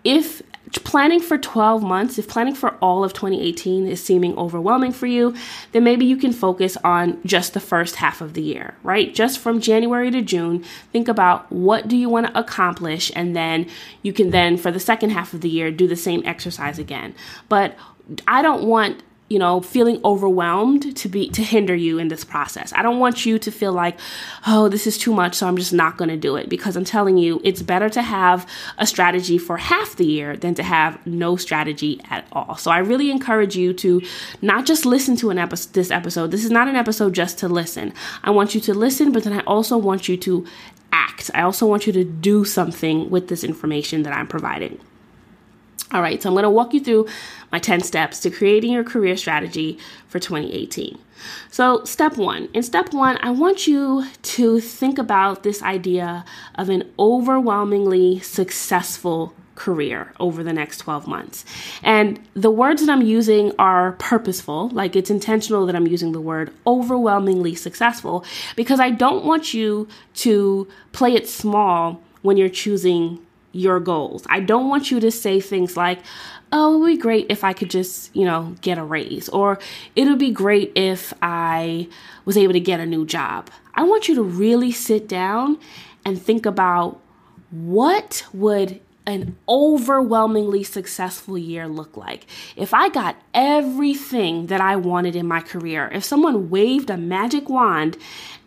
If 0.06 0.42
planning 0.80 1.20
for 1.20 1.38
12 1.38 1.84
months, 1.84 2.18
if 2.18 2.28
planning 2.28 2.56
for 2.56 2.76
all 2.82 3.04
of 3.04 3.14
2018 3.14 3.88
is 3.88 4.04
seeming 4.04 4.38
overwhelming 4.38 4.92
for 4.92 5.06
you, 5.06 5.36
then 5.72 5.84
maybe 5.84 6.06
you 6.06 6.18
can 6.18 6.34
focus 6.34 6.78
on 6.84 7.20
just 7.26 7.54
the 7.54 7.60
first 7.60 7.98
half 7.98 8.22
of 8.22 8.34
the 8.34 8.42
year, 8.42 8.76
right? 8.84 9.14
Just 9.14 9.40
from 9.40 9.60
January 9.60 10.10
to 10.12 10.22
June, 10.22 10.64
think 10.92 11.08
about 11.08 11.52
what 11.52 11.88
do 11.88 11.96
you 11.96 12.10
want 12.10 12.28
to 12.28 12.40
accomplish 12.40 13.12
and 13.16 13.36
then 13.36 13.70
you 14.02 14.14
can 14.14 14.32
then 14.32 14.58
for 14.58 14.72
the 14.72 14.80
second 14.80 15.12
half 15.12 15.34
of 15.34 15.42
the 15.42 15.50
year 15.50 15.70
do 15.72 15.88
the 15.88 15.96
same 15.96 16.24
exercise 16.26 16.80
again. 16.80 17.14
But 17.50 17.76
I 18.28 18.42
don't 18.42 18.64
want 18.64 19.04
you 19.34 19.40
know, 19.40 19.62
feeling 19.62 20.00
overwhelmed 20.06 20.96
to 20.96 21.10
be 21.10 21.28
to 21.30 21.42
hinder 21.42 21.76
you 21.76 21.98
in 21.98 22.08
this 22.08 22.24
process. 22.24 22.72
I 22.76 22.84
don't 22.84 23.00
want 23.00 23.26
you 23.26 23.40
to 23.40 23.52
feel 23.52 23.74
like, 23.74 24.00
"Oh, 24.46 24.70
this 24.70 24.86
is 24.86 24.96
too 24.96 25.12
much, 25.12 25.34
so 25.34 25.48
I'm 25.48 25.58
just 25.58 25.74
not 25.74 25.98
going 25.98 26.10
to 26.10 26.18
do 26.18 26.36
it." 26.36 26.50
Because 26.50 26.76
I'm 26.76 26.86
telling 26.86 27.18
you, 27.18 27.42
it's 27.44 27.64
better 27.64 27.90
to 27.90 28.04
have 28.04 28.46
a 28.78 28.86
strategy 28.86 29.40
for 29.40 29.58
half 29.58 29.96
the 29.96 30.06
year 30.06 30.38
than 30.38 30.54
to 30.54 30.64
have 30.64 31.04
no 31.08 31.36
strategy 31.36 32.00
at 32.12 32.28
all. 32.32 32.56
So 32.58 32.70
I 32.70 32.78
really 32.78 33.10
encourage 33.10 33.56
you 33.56 33.74
to 33.74 34.02
not 34.44 34.68
just 34.68 34.86
listen 34.86 35.16
to 35.18 35.32
an 35.32 35.40
episode 35.40 35.74
this 35.74 35.90
episode. 35.90 36.30
This 36.30 36.46
is 36.46 36.52
not 36.52 36.68
an 36.68 36.76
episode 36.76 37.14
just 37.14 37.40
to 37.40 37.48
listen. 37.48 37.92
I 38.24 38.30
want 38.30 38.54
you 38.54 38.62
to 38.62 38.74
listen, 38.74 39.12
but 39.12 39.24
then 39.24 39.34
I 39.34 39.42
also 39.46 39.78
want 39.78 40.08
you 40.08 40.16
to 40.18 40.46
act. 40.92 41.32
I 41.34 41.42
also 41.42 41.66
want 41.66 41.88
you 41.88 41.94
to 41.94 42.04
do 42.04 42.46
something 42.46 43.10
with 43.10 43.30
this 43.30 43.44
information 43.44 44.04
that 44.04 44.14
I'm 44.14 44.28
providing. 44.28 44.80
All 45.92 46.02
right, 46.02 46.22
so 46.22 46.30
I'm 46.30 46.34
going 46.34 46.44
to 46.44 46.50
walk 46.50 46.74
you 46.74 46.80
through 46.80 47.08
my 47.52 47.60
10 47.60 47.82
steps 47.82 48.20
to 48.22 48.32
creating 48.32 48.72
your 48.72 48.84
career 48.84 49.16
strategy 49.16 49.78
for 50.08 50.20
2018. 50.20 50.98
So, 51.52 51.84
step 51.84 52.18
one. 52.18 52.50
In 52.54 52.64
step 52.64 52.94
one, 52.94 53.20
I 53.22 53.30
want 53.30 53.68
you 53.68 54.06
to 54.22 54.60
think 54.60 54.98
about 54.98 55.44
this 55.44 55.62
idea 55.62 56.26
of 56.56 56.70
an 56.70 56.92
overwhelmingly 56.98 58.20
successful 58.22 59.34
career 59.56 60.12
over 60.20 60.44
the 60.44 60.52
next 60.52 60.80
12 60.80 61.08
months. 61.08 61.46
And 61.84 62.20
the 62.34 62.50
words 62.50 62.84
that 62.84 62.92
I'm 62.92 63.04
using 63.04 63.54
are 63.60 63.92
purposeful, 63.94 64.70
like 64.70 64.96
it's 64.96 65.12
intentional 65.12 65.68
that 65.68 65.76
I'm 65.76 65.88
using 65.88 66.12
the 66.12 66.20
word 66.20 66.52
overwhelmingly 66.66 67.54
successful, 67.54 68.26
because 68.56 68.80
I 68.80 68.90
don't 68.90 69.26
want 69.26 69.54
you 69.54 69.88
to 70.16 70.68
play 70.92 71.14
it 71.14 71.30
small 71.30 72.02
when 72.24 72.36
you're 72.36 72.50
choosing 72.50 73.20
your 73.54 73.80
goals. 73.80 74.26
I 74.30 74.42
don't 74.42 74.68
want 74.68 74.92
you 74.92 75.00
to 75.00 75.12
say 75.12 75.40
things 75.40 75.78
like, 75.78 76.00
oh, 76.52 76.76
it 76.76 76.80
would 76.80 76.88
be 76.88 76.98
great 76.98 77.28
if 77.30 77.44
I 77.44 77.54
could 77.54 77.70
just, 77.70 78.14
you 78.16 78.26
know, 78.26 78.56
get 78.62 78.78
a 78.78 78.84
raise, 78.84 79.30
or 79.30 79.60
it 79.96 80.06
would 80.08 80.20
be 80.20 80.32
great 80.32 80.72
if 80.76 81.14
I 81.22 81.88
was 82.26 82.38
able 82.38 82.54
to 82.54 82.60
get 82.60 82.80
a 82.80 82.86
new 82.86 83.06
job. 83.06 83.50
I 83.76 83.84
want 83.84 84.08
you 84.08 84.16
to 84.16 84.24
really 84.24 84.72
sit 84.72 85.08
down 85.08 85.58
and 86.06 86.22
think 86.22 86.46
about 86.46 87.00
what 87.52 88.26
would 88.34 88.82
an 89.06 89.36
overwhelmingly 89.50 90.64
successful 90.64 91.38
year 91.38 91.68
look 91.68 91.98
like? 91.98 92.26
If 92.56 92.74
I 92.74 92.90
got 92.90 93.18
everything 93.34 94.48
that 94.48 94.62
I 94.62 94.76
wanted 94.78 95.16
in 95.16 95.28
my 95.28 95.42
career, 95.42 95.90
if 95.94 96.04
someone 96.04 96.50
waved 96.50 96.90
a 96.90 96.98
magic 96.98 97.50
wand 97.50 97.98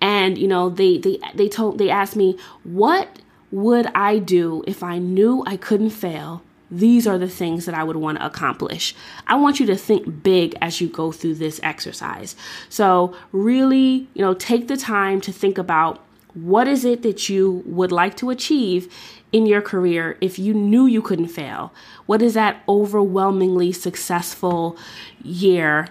and, 0.01 0.39
you 0.39 0.49
know, 0.49 0.71
they 0.71 0.99
they 0.99 1.19
they 1.35 1.49
told 1.49 1.79
they 1.79 1.91
asked 1.91 2.17
me, 2.17 2.39
"What 2.65 3.21
would 3.57 3.87
I 3.95 4.19
do 4.19 4.63
if 4.67 4.83
I 4.83 4.99
knew 4.99 5.43
I 5.47 5.57
couldn't 5.57 5.89
fail? 5.89 6.43
These 6.71 7.07
are 7.07 7.17
the 7.17 7.27
things 7.27 7.65
that 7.65 7.75
I 7.75 7.85
would 7.85 7.97
want 7.97 8.19
to 8.19 8.27
accomplish. 8.27 8.95
I 9.27 9.37
want 9.37 9.59
you 9.59 9.65
to 9.65 9.77
think 9.77 10.23
big 10.23 10.55
as 10.61 10.79
you 10.79 10.89
go 10.89 11.11
through 11.11 11.37
this 11.37 11.59
exercise. 11.63 12.37
So, 12.69 13.17
really, 13.33 14.09
you 14.13 14.21
know, 14.21 14.35
take 14.35 14.69
the 14.69 14.77
time 14.77 15.23
to 15.23 15.33
think 15.33 15.57
about 15.57 16.05
what 16.35 16.69
is 16.69 16.85
it 16.85 17.01
that 17.01 17.31
you 17.31 17.63
would 17.65 17.93
like 17.93 18.15
to 18.19 18.29
achieve 18.29 18.93
in 19.33 19.47
your 19.47 19.63
career 19.63 20.19
if 20.21 20.39
you 20.39 20.53
knew 20.53 20.85
you 20.85 21.01
couldn't 21.01 21.29
fail? 21.29 21.73
What 22.05 22.21
does 22.21 22.35
that 22.35 22.63
overwhelmingly 22.69 23.73
successful 23.73 24.77
year, 25.23 25.89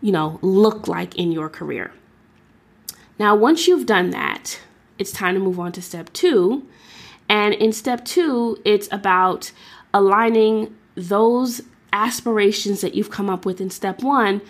you 0.00 0.12
know, 0.12 0.38
look 0.42 0.86
like 0.86 1.16
in 1.16 1.32
your 1.32 1.48
career? 1.48 1.90
Now, 3.18 3.34
once 3.34 3.66
you've 3.66 3.86
done 3.86 4.10
that, 4.10 4.60
it's 4.96 5.10
time 5.10 5.34
to 5.34 5.40
move 5.40 5.58
on 5.58 5.72
to 5.72 5.82
step 5.82 6.12
two, 6.12 6.68
and 7.30 7.54
in 7.54 7.72
step 7.72 8.04
two, 8.04 8.58
it's 8.64 8.88
about 8.90 9.52
aligning 9.94 10.76
those 10.96 11.62
aspirations 11.92 12.80
that 12.80 12.94
you've 12.94 13.10
come 13.10 13.30
up 13.30 13.46
with 13.46 13.60
in 13.60 13.70
step 13.70 14.02
one 14.02 14.42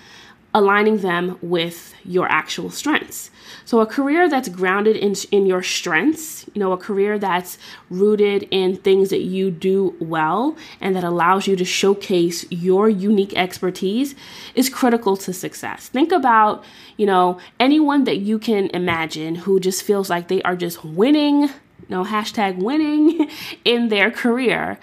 aligning 0.52 0.98
them 0.98 1.38
with 1.40 1.94
your 2.04 2.28
actual 2.28 2.70
strengths. 2.70 3.30
So 3.64 3.80
a 3.80 3.86
career 3.86 4.28
that's 4.28 4.48
grounded 4.48 4.96
in 4.96 5.14
in 5.30 5.46
your 5.46 5.62
strengths, 5.62 6.44
you 6.54 6.58
know, 6.58 6.72
a 6.72 6.76
career 6.76 7.18
that's 7.18 7.56
rooted 7.88 8.48
in 8.50 8.76
things 8.76 9.10
that 9.10 9.20
you 9.20 9.50
do 9.50 9.94
well 10.00 10.56
and 10.80 10.96
that 10.96 11.04
allows 11.04 11.46
you 11.46 11.54
to 11.56 11.64
showcase 11.64 12.50
your 12.50 12.88
unique 12.88 13.36
expertise 13.36 14.16
is 14.56 14.68
critical 14.68 15.16
to 15.18 15.32
success. 15.32 15.88
Think 15.88 16.10
about, 16.10 16.64
you 16.96 17.06
know, 17.06 17.38
anyone 17.60 18.04
that 18.04 18.18
you 18.18 18.38
can 18.38 18.70
imagine 18.70 19.36
who 19.36 19.60
just 19.60 19.84
feels 19.84 20.10
like 20.10 20.26
they 20.26 20.42
are 20.42 20.56
just 20.56 20.84
winning, 20.84 21.50
know, 21.90 22.04
hashtag 22.04 22.56
winning 22.56 23.28
in 23.64 23.88
their 23.88 24.10
career. 24.10 24.78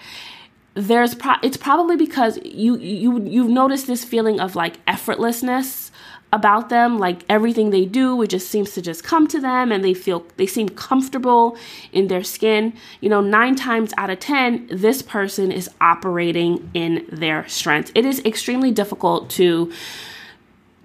There's 0.74 1.14
pro- 1.14 1.42
it's 1.42 1.56
probably 1.56 1.96
because 1.96 2.38
you 2.44 2.76
you 2.78 3.20
you've 3.24 3.50
noticed 3.50 3.86
this 3.86 4.04
feeling 4.04 4.38
of 4.38 4.54
like 4.54 4.84
effortlessness 4.86 5.90
about 6.32 6.68
them 6.68 6.98
like 6.98 7.22
everything 7.28 7.70
they 7.70 7.86
do 7.86 8.20
it 8.20 8.28
just 8.28 8.50
seems 8.50 8.74
to 8.74 8.82
just 8.82 9.02
come 9.02 9.26
to 9.26 9.40
them 9.40 9.72
and 9.72 9.82
they 9.82 9.94
feel 9.94 10.26
they 10.36 10.46
seem 10.46 10.68
comfortable 10.68 11.56
in 11.90 12.08
their 12.08 12.22
skin. 12.22 12.72
You 13.00 13.08
know 13.08 13.20
9 13.20 13.56
times 13.56 13.92
out 13.96 14.10
of 14.10 14.20
10 14.20 14.68
this 14.70 15.02
person 15.02 15.50
is 15.50 15.70
operating 15.80 16.70
in 16.74 17.06
their 17.10 17.48
strengths 17.48 17.90
it 17.94 18.04
is 18.04 18.20
extremely 18.24 18.70
difficult 18.70 19.30
to 19.30 19.72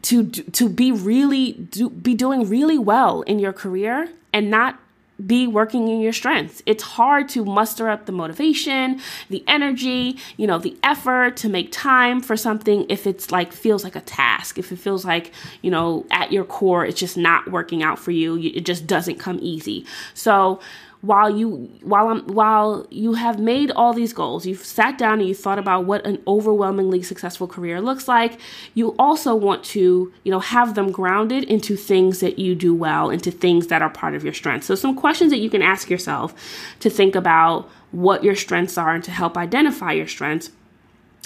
to 0.04 0.30
to 0.30 0.70
be 0.70 0.92
really 0.92 1.54
do, 1.54 1.90
be 1.90 2.14
doing 2.14 2.48
really 2.48 2.78
well 2.78 3.22
in 3.24 3.40
your 3.40 3.54
career 3.54 4.10
and 4.32 4.50
not 4.50 4.80
be 5.26 5.46
working 5.48 5.88
in 5.88 6.00
your 6.02 6.14
strengths. 6.14 6.62
It's 6.66 6.84
hard 6.84 7.30
to 7.30 7.46
muster 7.46 7.90
up 7.90 8.06
the 8.06 8.12
motivation, 8.12 9.00
the 9.30 9.44
energy, 9.48 10.18
you 10.38 10.48
know, 10.48 10.58
the 10.58 10.76
effort 10.84 11.38
to 11.38 11.50
make 11.50 11.72
time 11.72 12.22
for 12.22 12.36
something 12.36 12.86
if 12.90 13.06
it's 13.06 13.32
like 13.32 13.54
feels 13.54 13.84
like 13.84 13.96
a 13.96 14.02
task, 14.02 14.58
if 14.58 14.72
it 14.72 14.78
feels 14.78 15.06
like, 15.06 15.32
you 15.62 15.70
know, 15.70 16.06
at 16.12 16.32
your 16.32 16.44
core 16.44 16.86
it's 16.86 17.00
just 17.00 17.18
not 17.18 17.52
working 17.52 17.84
out 17.84 18.00
for 18.00 18.12
you, 18.12 18.38
it 18.38 18.66
just 18.66 18.88
doesn't 18.88 19.20
come 19.20 19.40
easy. 19.42 19.86
So, 20.14 20.60
while 21.04 21.30
you 21.30 21.70
while 21.82 22.08
I'm 22.08 22.26
while 22.28 22.88
you 22.90 23.16
have 23.16 23.38
made 23.38 23.72
all 23.72 23.92
these 23.92 24.14
goals, 24.14 24.46
you've 24.46 24.64
sat 24.64 24.98
down 24.98 25.20
and 25.20 25.28
you 25.28 25.36
thought 25.36 25.60
about 25.60 25.84
what 25.84 26.06
an 26.06 26.24
overwhelmingly 26.26 27.04
successful 27.04 27.46
career 27.46 27.82
looks 27.82 28.08
like, 28.08 28.40
you 28.74 28.96
also 28.98 29.36
want 29.36 29.66
to, 29.66 30.14
you 30.24 30.32
know, 30.32 30.40
have 30.40 30.76
them 30.76 30.94
grounded 30.94 31.44
into 31.44 31.76
things 31.76 32.22
that 32.22 32.40
you 32.40 32.56
do 32.56 32.74
well, 32.74 33.10
into 33.10 33.32
things 33.32 33.68
that 33.68 33.82
are 33.82 33.90
part 33.90 34.16
of 34.16 34.24
your 34.24 34.34
strengths. 34.34 34.66
So 34.66 34.76
some 34.76 34.96
questions 34.96 35.30
that 35.32 35.40
you 35.40 35.50
can 35.50 35.62
ask 35.62 35.90
yourself 35.90 36.34
to 36.80 36.90
think 36.90 37.16
about 37.16 37.70
what 37.92 38.24
your 38.24 38.36
strengths 38.36 38.78
are 38.78 38.96
and 38.96 39.04
to 39.04 39.12
help 39.12 39.38
identify 39.38 39.92
your 39.92 40.08
strengths. 40.08 40.52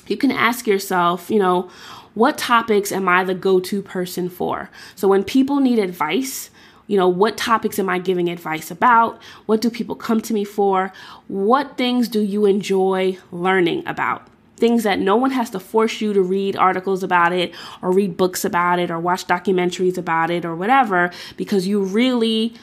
You 0.07 0.17
can 0.17 0.31
ask 0.31 0.65
yourself, 0.65 1.29
you 1.29 1.37
know, 1.37 1.69
what 2.15 2.39
topics 2.39 2.91
am 2.91 3.07
I 3.07 3.23
the 3.23 3.35
go-to 3.35 3.83
person 3.83 4.27
for? 4.27 4.71
So 4.95 5.07
when 5.07 5.23
people 5.23 5.59
need 5.59 5.77
advice, 5.77 6.49
you 6.87 6.97
know, 6.97 7.07
what 7.07 7.37
topics 7.37 7.77
am 7.79 7.89
I 7.89 7.99
giving 7.99 8.29
advice 8.29 8.71
about? 8.71 9.21
What 9.45 9.61
do 9.61 9.69
people 9.69 9.95
come 9.95 10.21
to 10.21 10.33
me 10.33 10.43
for? 10.43 10.91
What 11.27 11.77
things 11.77 12.07
do 12.07 12.21
you 12.21 12.45
enjoy 12.45 13.17
learning 13.31 13.85
about? 13.85 14.27
Things 14.55 14.83
that 14.83 14.97
no 14.97 15.15
one 15.15 15.31
has 15.31 15.49
to 15.51 15.59
force 15.59 16.01
you 16.01 16.13
to 16.13 16.21
read 16.21 16.55
articles 16.55 17.03
about 17.03 17.33
it 17.33 17.53
or 17.81 17.91
read 17.91 18.17
books 18.17 18.43
about 18.43 18.79
it 18.79 18.89
or 18.89 18.99
watch 18.99 19.27
documentaries 19.27 19.97
about 19.97 20.31
it 20.31 20.45
or 20.45 20.55
whatever 20.55 21.11
because 21.35 21.67
you 21.67 21.83
really 21.83 22.55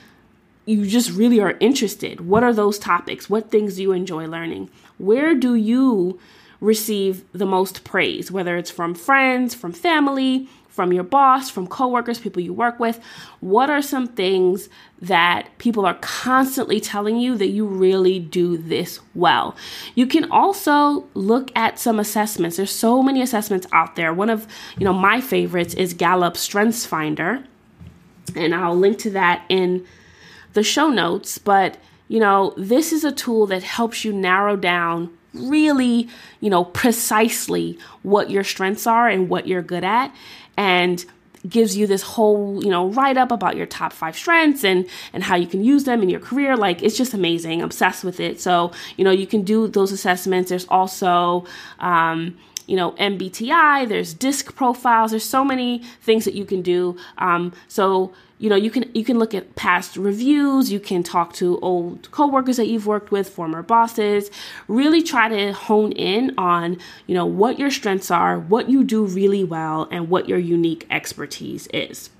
you 0.66 0.87
just 0.87 1.11
really 1.11 1.40
are 1.40 1.57
interested. 1.61 2.23
What 2.23 2.43
are 2.43 2.52
those 2.52 2.78
topics? 2.78 3.28
What 3.28 3.50
things 3.50 3.76
do 3.76 3.83
you 3.83 3.93
enjoy 3.93 4.26
learning? 4.26 4.71
Where 4.97 5.35
do 5.35 5.54
you 5.54 6.19
receive 6.59 7.23
the 7.33 7.45
most 7.45 7.85
praise, 7.85 8.31
whether 8.31 8.57
it's 8.57 8.71
from 8.71 8.95
friends, 8.95 9.54
from 9.54 9.73
family, 9.73 10.49
from 10.75 10.93
your 10.93 11.04
boss, 11.04 11.50
from 11.50 11.69
coworkers, 11.69 12.19
people 12.19 12.43
you 12.43 12.52
work 12.52 12.81
with? 12.81 12.99
What 13.38 13.71
are 13.71 13.81
some 13.81 14.09
things 14.09 14.69
that 15.00 15.49
people 15.59 15.87
are 15.87 15.95
constantly 16.00 16.81
telling 16.81 17.16
you 17.16 17.37
that 17.37 17.50
you 17.50 17.64
really 17.64 18.19
do 18.19 18.57
this 18.57 18.99
well? 19.14 19.54
You 19.95 20.09
can 20.09 20.28
also 20.33 21.07
look 21.14 21.52
at 21.54 21.78
some 21.78 22.00
assessments. 22.00 22.57
There's 22.57 22.73
so 22.73 23.04
many 23.04 23.23
assessments 23.23 23.69
out 23.71 23.95
there. 23.95 24.12
One 24.12 24.31
of, 24.31 24.49
you 24.76 24.85
know, 24.85 24.93
my 24.93 25.21
favorites 25.21 25.75
is 25.75 25.95
Gallup 25.95 26.37
Strengths 26.37 26.85
Finder, 26.85 27.45
and 28.35 28.52
I'll 28.52 28.76
link 28.76 28.99
to 29.00 29.11
that 29.11 29.45
in 29.49 29.87
the 30.54 30.64
show 30.64 30.88
notes, 30.88 31.38
but 31.38 31.78
you 32.07 32.21
know, 32.21 32.52
this 32.57 32.93
is 32.93 33.02
a 33.02 33.12
tool 33.12 33.47
that 33.47 33.62
helps 33.62 34.04
you 34.04 34.12
narrow 34.12 34.57
down 34.57 35.11
really, 35.33 36.09
you 36.40 36.50
know, 36.50 36.64
precisely 36.64 37.78
what 38.02 38.31
your 38.31 38.45
strengths 38.45 38.87
are 38.87 39.09
and 39.09 39.28
what 39.28 39.49
you're 39.49 39.62
good 39.62 39.85
at 39.85 40.14
and 40.57 41.05
gives 41.49 41.77
you 41.77 41.87
this 41.87 42.03
whole 42.03 42.65
you 42.65 42.71
know 42.71 42.89
write 42.89 43.17
up 43.17 43.31
about 43.31 43.57
your 43.57 43.67
top 43.67 43.93
five 43.93 44.17
strengths 44.17 44.65
and 44.65 44.89
and 45.13 45.23
how 45.23 45.37
you 45.37 45.47
can 45.47 45.63
use 45.63 45.85
them 45.85 46.03
in 46.03 46.09
your 46.09 46.21
career. 46.21 46.57
Like 46.57 46.83
it's 46.83 46.97
just 46.97 47.15
amazing. 47.15 47.63
Obsessed 47.63 48.05
with 48.05 48.21
it. 48.21 48.41
So 48.41 48.73
you 48.97 49.05
know 49.05 49.11
you 49.11 49.27
can 49.27 49.43
do 49.43 49.69
those 49.69 49.93
assessments. 49.93 50.51
There's 50.51 50.67
also 50.69 51.45
um, 51.81 52.37
you 52.66 52.76
know 52.76 52.92
mbti 52.92 53.88
there's 53.88 54.14
disc 54.14 54.54
profiles 54.54 55.11
there's 55.11 55.25
so 55.25 55.44
many 55.44 55.83
things 56.02 56.25
that 56.25 56.35
you 56.35 56.44
can 56.44 56.62
do. 56.62 56.97
Um, 57.18 57.52
so 57.68 58.12
you 58.38 58.50
know 58.50 58.56
you 58.56 58.71
can 58.71 58.90
you 58.94 59.04
can 59.04 59.18
look 59.18 59.35
at 59.35 59.54
past 59.54 59.97
reviews 59.97 60.73
you 60.73 60.80
can 60.80 61.02
talk 61.02 61.33
to 61.35 61.59
old 61.61 62.11
coworkers 62.11 62.56
that 62.56 62.66
you've 62.66 62.87
worked 62.87 63.11
with 63.11 63.28
former 63.28 63.62
bosses. 63.62 64.30
Really 64.68 65.02
try 65.02 65.28
to 65.28 65.52
hone 65.52 65.92
in 65.92 66.35
on 66.38 66.78
you 67.06 67.14
know 67.14 67.26
what 67.26 67.59
your 67.59 67.71
strengths 67.71 68.11
are 68.11 68.38
what 68.38 68.68
you 68.68 68.85
do 68.85 69.04
really 69.04 69.44
well 69.44 69.88
and 69.90 70.09
what 70.09 70.28
your 70.28 70.38
unique 70.38 70.87
expertise 70.90 71.66
is. 71.68 72.11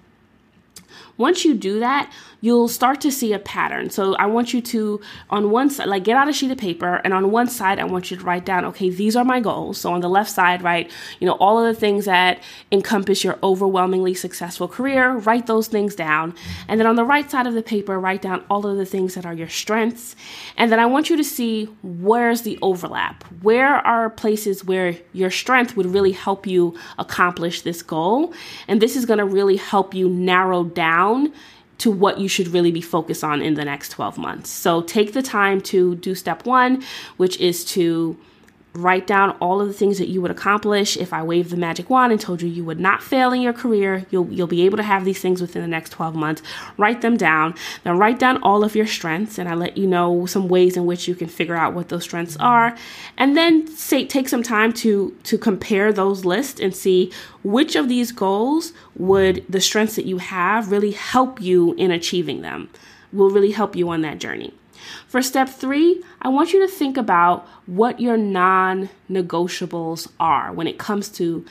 Once 1.16 1.44
you 1.44 1.54
do 1.54 1.78
that, 1.78 2.12
you'll 2.44 2.68
start 2.68 3.00
to 3.00 3.10
see 3.10 3.32
a 3.32 3.38
pattern. 3.38 3.88
So 3.88 4.14
I 4.16 4.26
want 4.26 4.52
you 4.52 4.60
to, 4.60 5.00
on 5.30 5.50
one 5.50 5.70
side, 5.70 5.88
like 5.88 6.04
get 6.04 6.16
out 6.16 6.28
a 6.28 6.32
sheet 6.32 6.50
of 6.50 6.58
paper, 6.58 6.96
and 7.04 7.14
on 7.14 7.30
one 7.30 7.48
side, 7.48 7.78
I 7.78 7.84
want 7.84 8.10
you 8.10 8.18
to 8.18 8.24
write 8.24 8.44
down, 8.44 8.64
okay, 8.66 8.90
these 8.90 9.16
are 9.16 9.24
my 9.24 9.40
goals. 9.40 9.78
So 9.78 9.92
on 9.92 10.00
the 10.00 10.08
left 10.08 10.30
side, 10.30 10.62
write, 10.62 10.90
you 11.20 11.26
know, 11.26 11.34
all 11.40 11.58
of 11.58 11.74
the 11.74 11.80
things 11.80 12.04
that 12.04 12.42
encompass 12.70 13.24
your 13.24 13.38
overwhelmingly 13.42 14.12
successful 14.12 14.68
career, 14.68 15.12
write 15.12 15.46
those 15.46 15.68
things 15.68 15.94
down. 15.94 16.34
And 16.68 16.78
then 16.78 16.86
on 16.86 16.96
the 16.96 17.04
right 17.04 17.30
side 17.30 17.46
of 17.46 17.54
the 17.54 17.62
paper, 17.62 17.98
write 17.98 18.20
down 18.20 18.44
all 18.50 18.66
of 18.66 18.76
the 18.76 18.84
things 18.84 19.14
that 19.14 19.24
are 19.24 19.34
your 19.34 19.48
strengths. 19.48 20.14
And 20.58 20.70
then 20.70 20.78
I 20.78 20.86
want 20.86 21.08
you 21.08 21.16
to 21.16 21.24
see 21.24 21.68
where's 21.82 22.42
the 22.42 22.58
overlap. 22.60 23.24
Where 23.42 23.76
are 23.76 24.10
places 24.10 24.64
where 24.64 24.96
your 25.12 25.30
strength 25.30 25.76
would 25.76 25.86
really 25.86 26.12
help 26.12 26.46
you 26.46 26.76
accomplish 26.98 27.62
this 27.62 27.82
goal? 27.82 28.34
And 28.68 28.82
this 28.82 28.96
is 28.96 29.06
going 29.06 29.18
to 29.18 29.24
really 29.24 29.56
help 29.56 29.94
you 29.94 30.10
narrow 30.10 30.64
down 30.64 30.84
down 30.84 31.32
to 31.78 31.90
what 31.90 32.19
you 32.19 32.28
should 32.28 32.49
really 32.49 32.71
be 32.71 32.81
focused 32.81 33.25
on 33.25 33.43
in 33.43 33.54
the 33.54 33.64
next 33.64 33.90
12 33.90 34.19
months. 34.19 34.50
So 34.50 34.83
take 34.83 35.12
the 35.12 35.23
time 35.23 35.61
to 35.62 35.97
do 35.97 36.14
step 36.14 36.47
one, 36.47 36.83
which 37.16 37.38
is 37.40 37.64
to 37.66 38.16
write 38.75 39.07
down 39.07 39.31
all 39.38 39.61
of 39.61 39.69
the 39.69 39.73
things 39.73 39.99
that 39.99 40.09
you 40.09 40.21
would 40.21 40.33
accomplish 40.33 40.97
if 40.97 41.12
I 41.12 41.23
waved 41.23 41.50
the 41.50 41.57
magic 41.57 41.88
wand 41.88 42.11
and 42.11 42.21
told 42.21 42.43
you 42.43 42.49
you 42.49 42.64
would 42.64 42.81
not 42.81 43.04
fail 43.04 43.33
in 43.33 43.40
your 43.40 43.52
career. 43.52 44.04
You'll 44.11 44.28
you'll 44.33 44.49
be 44.49 44.62
able 44.62 44.76
to 44.78 44.83
have 44.83 45.04
these 45.04 45.21
things 45.21 45.40
within 45.40 45.62
the 45.62 45.69
next 45.69 45.90
12 45.90 46.16
months. 46.16 46.43
Write 46.76 47.00
them 47.00 47.16
down. 47.16 47.54
Then 47.85 47.99
write 47.99 48.19
down 48.19 48.43
all 48.43 48.64
of 48.64 48.75
your 48.75 48.87
strengths 48.87 49.38
and 49.38 49.49
I 49.49 49.54
let 49.54 49.76
you 49.76 49.87
know 49.87 50.26
some 50.26 50.49
ways 50.49 50.76
in 50.76 50.87
which 50.87 51.07
you 51.07 51.14
can 51.14 51.28
figure 51.28 51.54
out 51.54 51.75
what 51.75 51.88
those 51.88 52.02
strengths 52.02 52.37
are. 52.38 52.76
And 53.16 53.37
then 53.37 53.69
say 53.69 54.04
take 54.04 54.28
some 54.28 54.43
time 54.43 54.73
to 54.75 55.16
to 55.23 55.38
compare 55.38 55.93
those 55.93 56.25
lists 56.25 56.61
and 56.61 56.75
see 56.75 57.12
which 57.45 57.76
of 57.76 57.88
these 57.88 58.11
goals 58.11 58.73
would 58.97 59.45
the 59.49 59.61
strengths 59.61 59.95
that 59.95 60.07
you 60.07 60.19
have 60.19 60.73
really 60.73 60.93
help 60.93 61.40
you 61.40 61.75
in 61.75 61.93
achieving 61.93 62.43
them. 62.43 62.69
Will 63.12 63.31
really 63.31 63.52
help 63.52 63.76
you 63.76 63.88
on 63.90 64.02
that 64.02 64.19
journey. 64.19 64.52
For 65.08 65.22
step 65.22 65.48
three, 65.48 66.02
I 66.22 66.28
want 66.28 66.52
you 66.52 66.60
to 66.66 66.72
think 66.72 66.96
about 66.96 67.46
what 67.66 68.00
your 68.00 68.16
non 68.16 68.90
negotiables 69.10 70.08
are 70.18 70.52
when 70.52 70.66
it 70.66 70.78
comes 70.78 71.08
to 71.10 71.44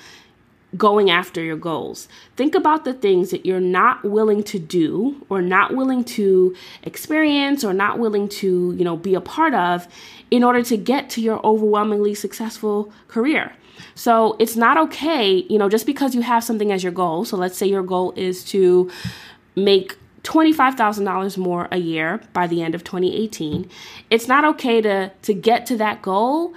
going 0.76 1.10
after 1.10 1.42
your 1.42 1.58
goals. 1.58 2.08
Think 2.36 2.56
about 2.56 2.86
the 2.86 2.94
things 2.94 3.30
that 3.32 3.46
you're 3.46 3.60
not 3.60 4.04
willing 4.04 4.44
to 4.44 4.60
do 4.60 5.24
or 5.30 5.42
not 5.42 5.76
willing 5.76 6.04
to 6.04 6.56
experience 6.84 7.64
or 7.64 7.74
not 7.74 8.00
willing 8.00 8.28
to, 8.28 8.74
you 8.78 8.84
know, 8.84 8.98
be 8.98 9.14
a 9.14 9.22
part 9.22 9.54
of 9.54 9.88
in 10.32 10.44
order 10.44 10.64
to 10.64 10.78
get 10.78 11.10
to 11.12 11.22
your 11.22 11.46
overwhelmingly 11.46 12.16
successful 12.16 12.92
career. 13.08 13.54
So, 13.96 14.36
it's 14.40 14.56
not 14.56 14.78
okay, 14.78 15.46
you 15.50 15.58
know, 15.58 15.68
just 15.70 15.86
because 15.86 16.14
you 16.14 16.22
have 16.22 16.44
something 16.44 16.72
as 16.72 16.84
your 16.84 16.92
goal. 16.92 17.26
So, 17.26 17.38
let's 17.38 17.58
say 17.58 17.68
your 17.68 17.84
goal 17.84 18.14
is 18.16 18.44
to 18.46 18.90
make 19.56 19.98
$25,000 20.24 21.38
more 21.38 21.68
a 21.72 21.78
year 21.78 22.22
by 22.32 22.48
the 22.48 22.62
end 22.62 22.76
of 22.76 22.84
2018. 22.84 23.70
It's 24.10 24.28
not 24.28 24.46
okay 24.46 24.82
to 24.82 25.12
to 25.22 25.34
get 25.34 25.66
to 25.66 25.78
that 25.78 26.02
goal 26.02 26.54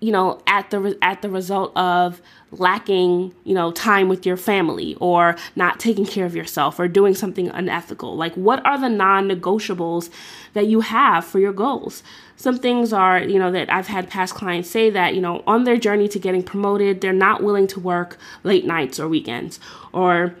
you 0.00 0.10
know 0.10 0.40
at 0.46 0.70
the 0.70 0.96
at 1.02 1.22
the 1.22 1.28
result 1.28 1.76
of 1.76 2.20
lacking 2.52 3.32
you 3.44 3.54
know 3.54 3.70
time 3.70 4.08
with 4.08 4.26
your 4.26 4.36
family 4.36 4.96
or 4.98 5.36
not 5.54 5.78
taking 5.78 6.06
care 6.06 6.26
of 6.26 6.34
yourself 6.34 6.80
or 6.80 6.88
doing 6.88 7.14
something 7.14 7.48
unethical 7.50 8.16
like 8.16 8.34
what 8.34 8.64
are 8.66 8.78
the 8.78 8.88
non-negotiables 8.88 10.10
that 10.54 10.66
you 10.66 10.80
have 10.80 11.24
for 11.24 11.38
your 11.38 11.52
goals 11.52 12.02
some 12.36 12.58
things 12.58 12.92
are 12.92 13.20
you 13.20 13.38
know 13.38 13.52
that 13.52 13.70
i've 13.72 13.86
had 13.86 14.08
past 14.10 14.34
clients 14.34 14.68
say 14.68 14.90
that 14.90 15.14
you 15.14 15.20
know 15.20 15.42
on 15.46 15.64
their 15.64 15.76
journey 15.76 16.08
to 16.08 16.18
getting 16.18 16.42
promoted 16.42 17.00
they're 17.00 17.12
not 17.12 17.42
willing 17.42 17.66
to 17.66 17.78
work 17.78 18.18
late 18.42 18.64
nights 18.64 18.98
or 18.98 19.08
weekends 19.08 19.60
or 19.92 20.34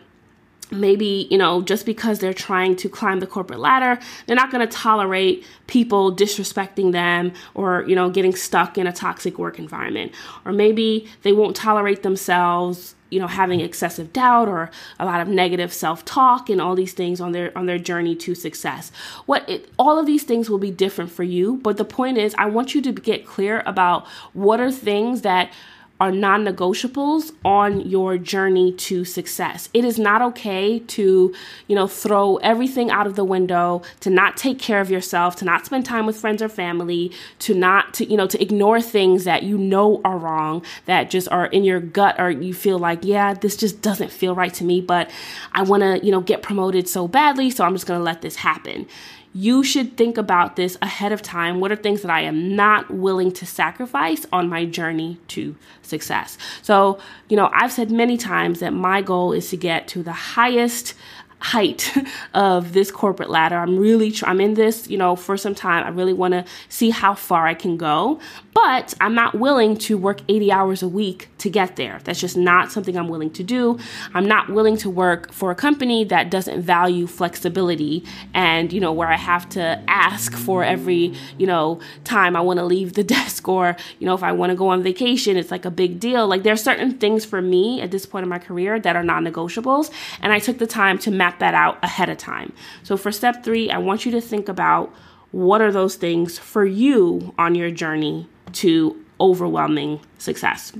maybe 0.70 1.26
you 1.30 1.38
know 1.38 1.62
just 1.62 1.84
because 1.84 2.18
they're 2.18 2.34
trying 2.34 2.76
to 2.76 2.88
climb 2.88 3.20
the 3.20 3.26
corporate 3.26 3.58
ladder 3.58 3.98
they're 4.26 4.36
not 4.36 4.50
going 4.50 4.66
to 4.66 4.72
tolerate 4.72 5.44
people 5.70 6.14
disrespecting 6.14 6.92
them 6.92 7.32
or 7.54 7.84
you 7.86 7.94
know 7.94 8.10
getting 8.10 8.34
stuck 8.34 8.76
in 8.76 8.86
a 8.86 8.92
toxic 8.92 9.38
work 9.38 9.58
environment. 9.58 10.12
Or 10.44 10.52
maybe 10.52 11.08
they 11.22 11.32
won't 11.32 11.56
tolerate 11.56 12.02
themselves 12.02 12.96
you 13.08 13.18
know 13.18 13.26
having 13.26 13.60
excessive 13.60 14.12
doubt 14.12 14.48
or 14.48 14.70
a 14.98 15.04
lot 15.04 15.20
of 15.20 15.28
negative 15.28 15.72
self-talk 15.72 16.50
and 16.50 16.60
all 16.60 16.74
these 16.74 16.92
things 16.92 17.20
on 17.20 17.32
their 17.32 17.56
on 17.56 17.66
their 17.66 17.78
journey 17.78 18.14
to 18.16 18.34
success. 18.34 18.90
What 19.26 19.48
it, 19.48 19.68
all 19.78 19.98
of 19.98 20.06
these 20.06 20.24
things 20.24 20.50
will 20.50 20.58
be 20.58 20.70
different 20.70 21.10
for 21.10 21.22
you 21.22 21.56
but 21.62 21.76
the 21.76 21.84
point 21.84 22.18
is 22.18 22.34
i 22.38 22.46
want 22.46 22.74
you 22.74 22.82
to 22.82 22.92
get 22.92 23.26
clear 23.26 23.62
about 23.66 24.06
what 24.32 24.60
are 24.60 24.70
things 24.70 25.22
that 25.22 25.52
are 26.00 26.10
non 26.10 26.44
negotiables 26.44 27.32
on 27.44 27.82
your 27.82 28.16
journey 28.16 28.72
to 28.72 29.04
success. 29.04 29.68
It 29.74 29.84
is 29.84 29.98
not 29.98 30.22
okay 30.22 30.78
to, 30.78 31.34
you 31.68 31.76
know, 31.76 31.86
throw 31.86 32.36
everything 32.36 32.90
out 32.90 33.06
of 33.06 33.16
the 33.16 33.24
window, 33.24 33.82
to 34.00 34.10
not 34.10 34.38
take 34.38 34.58
care 34.58 34.80
of 34.80 34.90
yourself, 34.90 35.36
to 35.36 35.44
not 35.44 35.66
spend 35.66 35.84
time 35.84 36.06
with 36.06 36.16
friends 36.16 36.40
or 36.40 36.48
family, 36.48 37.12
to 37.40 37.54
not, 37.54 37.92
to, 37.94 38.10
you 38.10 38.16
know, 38.16 38.26
to 38.26 38.40
ignore 38.40 38.80
things 38.80 39.24
that 39.24 39.42
you 39.42 39.58
know 39.58 40.00
are 40.04 40.16
wrong, 40.16 40.64
that 40.86 41.10
just 41.10 41.28
are 41.28 41.46
in 41.46 41.64
your 41.64 41.80
gut 41.80 42.18
or 42.18 42.30
you 42.30 42.54
feel 42.54 42.78
like, 42.78 43.04
yeah, 43.04 43.34
this 43.34 43.56
just 43.56 43.82
doesn't 43.82 44.10
feel 44.10 44.34
right 44.34 44.54
to 44.54 44.64
me, 44.64 44.80
but 44.80 45.10
I 45.52 45.62
want 45.62 45.82
to, 45.82 46.04
you 46.04 46.10
know, 46.10 46.20
get 46.20 46.42
promoted 46.42 46.88
so 46.88 47.06
badly, 47.06 47.50
so 47.50 47.64
I'm 47.64 47.74
just 47.74 47.86
to 47.98 48.02
let 48.02 48.22
this 48.22 48.36
happen 48.36 48.86
you 49.32 49.62
should 49.62 49.96
think 49.96 50.18
about 50.18 50.56
this 50.56 50.76
ahead 50.82 51.12
of 51.12 51.22
time. 51.22 51.60
What 51.60 51.70
are 51.70 51.76
things 51.76 52.02
that 52.02 52.10
I 52.10 52.22
am 52.22 52.56
not 52.56 52.90
willing 52.90 53.30
to 53.32 53.46
sacrifice 53.46 54.26
on 54.32 54.48
my 54.48 54.64
journey 54.64 55.18
to 55.28 55.54
success? 55.82 56.36
So, 56.62 56.98
you 57.28 57.36
know, 57.36 57.48
I've 57.52 57.72
said 57.72 57.90
many 57.92 58.16
times 58.16 58.58
that 58.60 58.72
my 58.72 59.02
goal 59.02 59.32
is 59.32 59.48
to 59.50 59.56
get 59.56 59.86
to 59.88 60.02
the 60.02 60.12
highest 60.12 60.94
height 61.40 61.92
of 62.34 62.72
this 62.72 62.90
corporate 62.90 63.30
ladder. 63.30 63.56
I'm 63.56 63.78
really 63.78 64.12
tr- 64.12 64.26
I'm 64.26 64.40
in 64.40 64.54
this, 64.54 64.88
you 64.88 64.98
know, 64.98 65.16
for 65.16 65.36
some 65.36 65.54
time. 65.54 65.84
I 65.84 65.88
really 65.88 66.12
want 66.12 66.32
to 66.32 66.44
see 66.68 66.90
how 66.90 67.14
far 67.14 67.46
I 67.46 67.54
can 67.54 67.76
go, 67.76 68.20
but 68.54 68.94
I'm 69.00 69.14
not 69.14 69.34
willing 69.34 69.76
to 69.78 69.96
work 69.96 70.20
80 70.28 70.52
hours 70.52 70.82
a 70.82 70.88
week 70.88 71.28
to 71.38 71.50
get 71.50 71.76
there. 71.76 72.00
That's 72.04 72.20
just 72.20 72.36
not 72.36 72.70
something 72.70 72.96
I'm 72.96 73.08
willing 73.08 73.30
to 73.30 73.42
do. 73.42 73.78
I'm 74.14 74.26
not 74.26 74.50
willing 74.50 74.76
to 74.78 74.90
work 74.90 75.32
for 75.32 75.50
a 75.50 75.54
company 75.54 76.04
that 76.04 76.30
doesn't 76.30 76.60
value 76.62 77.06
flexibility 77.06 78.04
and, 78.34 78.72
you 78.72 78.80
know, 78.80 78.92
where 78.92 79.08
I 79.08 79.16
have 79.16 79.48
to 79.50 79.82
ask 79.88 80.34
for 80.34 80.62
every, 80.62 81.14
you 81.38 81.46
know, 81.46 81.80
time 82.04 82.36
I 82.36 82.40
want 82.40 82.58
to 82.58 82.64
leave 82.64 82.92
the 82.94 83.04
desk 83.20 83.48
or, 83.48 83.76
you 83.98 84.06
know, 84.06 84.14
if 84.14 84.22
I 84.22 84.32
want 84.32 84.50
to 84.50 84.56
go 84.56 84.68
on 84.68 84.82
vacation, 84.82 85.36
it's 85.36 85.50
like 85.50 85.64
a 85.64 85.70
big 85.70 85.98
deal. 85.98 86.26
Like 86.26 86.42
there 86.42 86.52
are 86.52 86.58
certain 86.58 86.98
things 86.98 87.24
for 87.24 87.40
me 87.40 87.80
at 87.80 87.90
this 87.90 88.04
point 88.04 88.24
in 88.24 88.28
my 88.28 88.38
career 88.38 88.78
that 88.78 88.96
are 88.96 89.02
non-negotiables, 89.02 89.90
and 90.20 90.32
I 90.32 90.38
took 90.38 90.58
the 90.58 90.66
time 90.66 90.98
to 90.98 91.10
map 91.10 91.29
that 91.38 91.54
out 91.54 91.78
ahead 91.82 92.08
of 92.08 92.18
time. 92.18 92.52
So 92.82 92.96
for 92.96 93.12
step 93.12 93.44
3, 93.44 93.70
I 93.70 93.78
want 93.78 94.04
you 94.04 94.12
to 94.12 94.20
think 94.20 94.48
about 94.48 94.92
what 95.30 95.60
are 95.60 95.70
those 95.70 95.94
things 95.94 96.38
for 96.38 96.64
you 96.64 97.32
on 97.38 97.54
your 97.54 97.70
journey 97.70 98.28
to 98.54 99.04
overwhelming 99.20 100.00
success. 100.18 100.72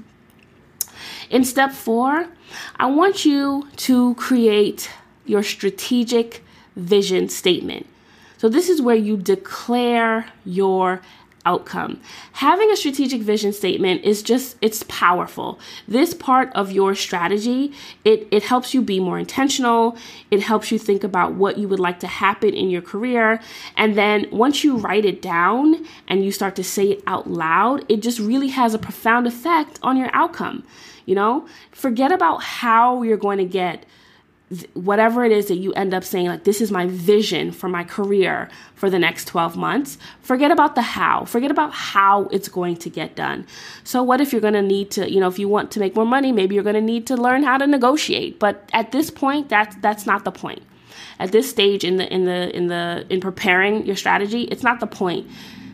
In 1.31 1.45
step 1.45 1.73
four, 1.73 2.27
I 2.77 2.87
want 2.87 3.25
you 3.25 3.69
to 3.77 4.15
create 4.17 4.91
your 5.25 5.43
strategic 5.43 6.43
vision 6.75 7.29
statement. 7.29 7.87
So, 8.39 8.49
this 8.49 8.69
is 8.69 8.83
where 8.83 8.97
you 8.97 9.17
declare 9.17 10.27
your 10.45 11.03
outcome. 11.47 12.01
Having 12.33 12.71
a 12.71 12.77
strategic 12.77 13.23
vision 13.23 13.53
statement 13.53 14.05
is 14.05 14.23
just 14.23 14.57
it's 14.61 14.83
powerful. 14.85 15.59
This 15.89 16.15
part 16.15 16.53
of 16.55 16.73
your 16.73 16.95
strategy, 16.95 17.73
it 18.05 18.29
it 18.31 18.43
helps 18.45 18.75
you 18.75 18.83
be 18.83 19.01
more 19.01 19.19
intentional. 19.19 19.97
It 20.31 20.41
helps 20.43 20.71
you 20.71 20.79
think 20.79 21.05
about 21.05 21.35
what 21.35 21.59
you 21.59 21.69
would 21.69 21.81
like 21.81 22.01
to 22.01 22.07
happen 22.07 22.55
in 22.55 22.71
your 22.71 22.83
career, 22.83 23.41
and 23.77 23.97
then 23.97 24.27
once 24.31 24.65
you 24.65 24.77
write 24.77 25.05
it 25.05 25.23
down 25.23 25.87
and 26.09 26.25
you 26.25 26.33
start 26.33 26.57
to 26.57 26.65
say 26.65 26.91
it 26.91 27.03
out 27.07 27.31
loud, 27.31 27.85
it 27.89 28.03
just 28.03 28.19
really 28.19 28.49
has 28.49 28.75
a 28.75 28.79
profound 28.79 29.27
effect 29.27 29.79
on 29.83 29.97
your 29.97 30.11
outcome. 30.13 30.65
You 31.07 31.15
know, 31.15 31.49
forget 31.73 32.13
about 32.13 32.43
how 32.43 33.03
you're 33.03 33.17
going 33.17 33.39
to 33.39 33.45
get 33.45 33.85
whatever 34.75 35.25
it 35.25 35.31
is 35.31 35.47
that 35.47 35.57
you 35.57 35.73
end 35.75 35.95
up 35.95 36.03
saying, 36.03 36.27
like, 36.27 36.43
this 36.43 36.61
is 36.61 36.73
my 36.73 36.87
vision 36.87 37.53
for 37.53 37.69
my 37.69 37.85
career 37.85 38.49
for 38.75 38.91
the 38.91 38.99
next 38.99 39.27
12 39.27 39.57
months, 39.57 39.97
forget 40.23 40.51
about 40.51 40.75
the 40.75 40.83
how. 40.83 41.25
Forget 41.25 41.53
about 41.53 41.73
how 41.73 42.25
it's 42.33 42.49
going 42.49 42.77
to 42.79 42.91
get 42.91 43.15
done. 43.15 43.47
So, 43.85 44.03
what 44.03 44.21
if 44.21 44.33
you're 44.33 44.41
going 44.41 44.55
to 44.55 44.63
need 44.63 44.91
to, 44.93 45.11
you 45.11 45.21
know, 45.21 45.29
if 45.29 45.39
you 45.39 45.49
want 45.49 45.71
to 45.73 45.81
make 45.81 45.95
more 45.95 46.07
money, 46.07 46.33
maybe 46.33 46.57
you're 46.57 46.65
going 46.65 46.75
to 46.75 46.81
need 46.81 47.07
to 47.07 47.17
learn 47.17 47.45
how 47.45 47.59
to 47.59 47.67
negotiate. 47.67 48.41
But 48.41 48.69
at 48.73 48.91
this 48.91 49.09
point, 49.11 49.49
that's, 49.49 49.77
that's 49.77 50.05
not 50.05 50.25
the 50.25 50.33
point. 50.33 50.63
At 51.21 51.33
this 51.33 51.49
stage 51.49 51.85
in 51.85 51.97
the 51.99 52.13
in 52.13 52.25
the 52.25 52.57
in 52.57 52.69
the 52.69 53.05
in 53.11 53.21
preparing 53.21 53.85
your 53.85 53.95
strategy, 53.95 54.45
it's 54.45 54.63
not 54.63 54.81
the 54.81 54.87
point 54.87 55.27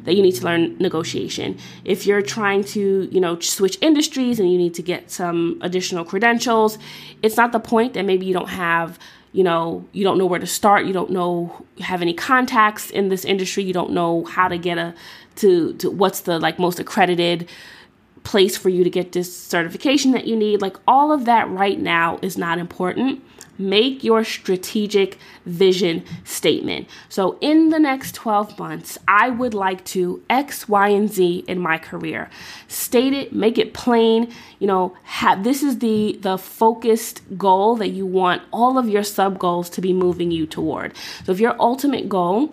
that 0.06 0.14
you 0.14 0.22
need 0.22 0.32
to 0.36 0.44
learn 0.44 0.76
negotiation. 0.78 1.58
If 1.84 2.06
you're 2.06 2.22
trying 2.22 2.64
to, 2.64 3.08
you 3.10 3.20
know, 3.20 3.38
switch 3.40 3.76
industries 3.82 4.40
and 4.40 4.50
you 4.50 4.56
need 4.56 4.74
to 4.74 4.82
get 4.82 5.10
some 5.10 5.58
additional 5.60 6.04
credentials, 6.04 6.78
it's 7.22 7.36
not 7.36 7.52
the 7.52 7.60
point 7.60 7.94
that 7.94 8.04
maybe 8.04 8.24
you 8.24 8.32
don't 8.32 8.48
have 8.48 8.98
you 9.32 9.42
know 9.42 9.84
you 9.92 10.02
don't 10.02 10.16
know 10.16 10.24
where 10.24 10.38
to 10.38 10.46
start 10.46 10.86
you 10.86 10.94
don't 10.94 11.10
know 11.10 11.66
have 11.80 12.00
any 12.00 12.14
contacts 12.14 12.90
in 12.90 13.10
this 13.10 13.22
industry 13.22 13.62
you 13.62 13.72
don't 13.72 13.90
know 13.90 14.24
how 14.24 14.48
to 14.48 14.56
get 14.56 14.78
a 14.78 14.94
to, 15.34 15.74
to 15.74 15.90
what's 15.90 16.20
the 16.20 16.38
like 16.38 16.58
most 16.58 16.80
accredited 16.80 17.46
place 18.26 18.56
for 18.56 18.68
you 18.68 18.82
to 18.82 18.90
get 18.90 19.12
this 19.12 19.34
certification 19.34 20.10
that 20.10 20.26
you 20.26 20.34
need 20.34 20.60
like 20.60 20.76
all 20.86 21.12
of 21.12 21.24
that 21.26 21.48
right 21.48 21.78
now 21.78 22.18
is 22.22 22.36
not 22.36 22.58
important 22.58 23.22
Make 23.58 24.04
your 24.04 24.22
strategic 24.22 25.18
vision 25.46 26.04
statement. 26.24 26.88
So, 27.08 27.38
in 27.40 27.70
the 27.70 27.78
next 27.78 28.14
12 28.14 28.58
months, 28.58 28.98
I 29.08 29.30
would 29.30 29.54
like 29.54 29.82
to 29.86 30.22
X, 30.28 30.68
Y, 30.68 30.88
and 30.88 31.10
Z 31.10 31.44
in 31.48 31.58
my 31.58 31.78
career. 31.78 32.28
State 32.68 33.14
it, 33.14 33.32
make 33.32 33.56
it 33.56 33.72
plain. 33.72 34.30
You 34.58 34.66
know, 34.66 34.96
have, 35.04 35.42
this 35.42 35.62
is 35.62 35.78
the 35.78 36.18
the 36.20 36.36
focused 36.36 37.22
goal 37.38 37.76
that 37.76 37.88
you 37.88 38.04
want 38.04 38.42
all 38.52 38.76
of 38.76 38.90
your 38.90 39.02
sub 39.02 39.38
goals 39.38 39.70
to 39.70 39.80
be 39.80 39.94
moving 39.94 40.30
you 40.30 40.46
toward. 40.46 40.94
So, 41.24 41.32
if 41.32 41.40
your 41.40 41.56
ultimate 41.58 42.10
goal 42.10 42.52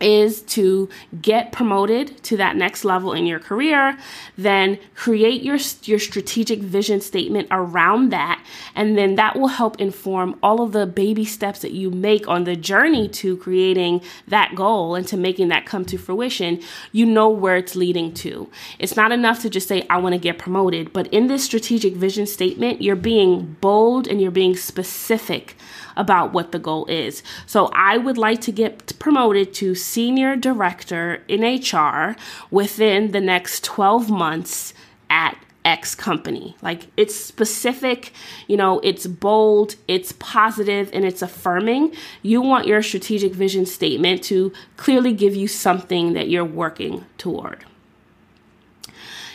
is 0.00 0.42
to 0.42 0.88
get 1.20 1.52
promoted 1.52 2.22
to 2.24 2.36
that 2.36 2.56
next 2.56 2.84
level 2.84 3.12
in 3.12 3.26
your 3.26 3.38
career, 3.38 3.98
then 4.36 4.78
create 4.94 5.42
your 5.42 5.58
your 5.82 5.98
strategic 5.98 6.60
vision 6.60 7.00
statement 7.00 7.48
around 7.50 8.10
that 8.10 8.44
and 8.74 8.96
then 8.96 9.16
that 9.16 9.36
will 9.36 9.48
help 9.48 9.80
inform 9.80 10.38
all 10.42 10.62
of 10.62 10.72
the 10.72 10.86
baby 10.86 11.24
steps 11.24 11.60
that 11.60 11.72
you 11.72 11.90
make 11.90 12.28
on 12.28 12.44
the 12.44 12.56
journey 12.56 13.08
to 13.08 13.36
creating 13.36 14.02
that 14.28 14.54
goal 14.54 14.94
and 14.94 15.06
to 15.08 15.16
making 15.16 15.48
that 15.48 15.66
come 15.66 15.84
to 15.84 15.98
fruition. 15.98 16.60
You 16.92 17.06
know 17.06 17.28
where 17.28 17.56
it's 17.56 17.76
leading 17.76 18.12
to. 18.14 18.50
It's 18.78 18.96
not 18.96 19.12
enough 19.12 19.40
to 19.42 19.50
just 19.50 19.68
say 19.68 19.86
I 19.90 19.98
want 19.98 20.14
to 20.14 20.18
get 20.18 20.38
promoted, 20.38 20.92
but 20.92 21.06
in 21.08 21.26
this 21.26 21.44
strategic 21.44 21.94
vision 21.94 22.26
statement, 22.26 22.82
you're 22.82 22.96
being 22.96 23.56
bold 23.60 24.06
and 24.06 24.20
you're 24.20 24.30
being 24.30 24.56
specific 24.56 25.56
about 25.96 26.32
what 26.32 26.52
the 26.52 26.58
goal 26.58 26.86
is. 26.86 27.22
So 27.46 27.70
I 27.74 27.98
would 27.98 28.18
like 28.18 28.40
to 28.42 28.52
get 28.52 28.98
promoted 28.98 29.54
to 29.54 29.74
senior 29.74 30.36
director 30.36 31.22
in 31.28 31.42
HR 31.42 32.16
within 32.50 33.12
the 33.12 33.20
next 33.20 33.64
12 33.64 34.10
months 34.10 34.74
at 35.08 35.36
X 35.64 35.94
company. 35.94 36.56
Like 36.62 36.86
it's 36.96 37.14
specific, 37.14 38.12
you 38.46 38.56
know, 38.56 38.80
it's 38.80 39.06
bold, 39.06 39.76
it's 39.88 40.12
positive, 40.12 40.90
and 40.92 41.04
it's 41.04 41.22
affirming. 41.22 41.94
You 42.22 42.40
want 42.40 42.66
your 42.66 42.82
strategic 42.82 43.32
vision 43.32 43.66
statement 43.66 44.22
to 44.24 44.52
clearly 44.76 45.12
give 45.12 45.36
you 45.36 45.48
something 45.48 46.14
that 46.14 46.28
you're 46.28 46.44
working 46.44 47.04
toward. 47.18 47.64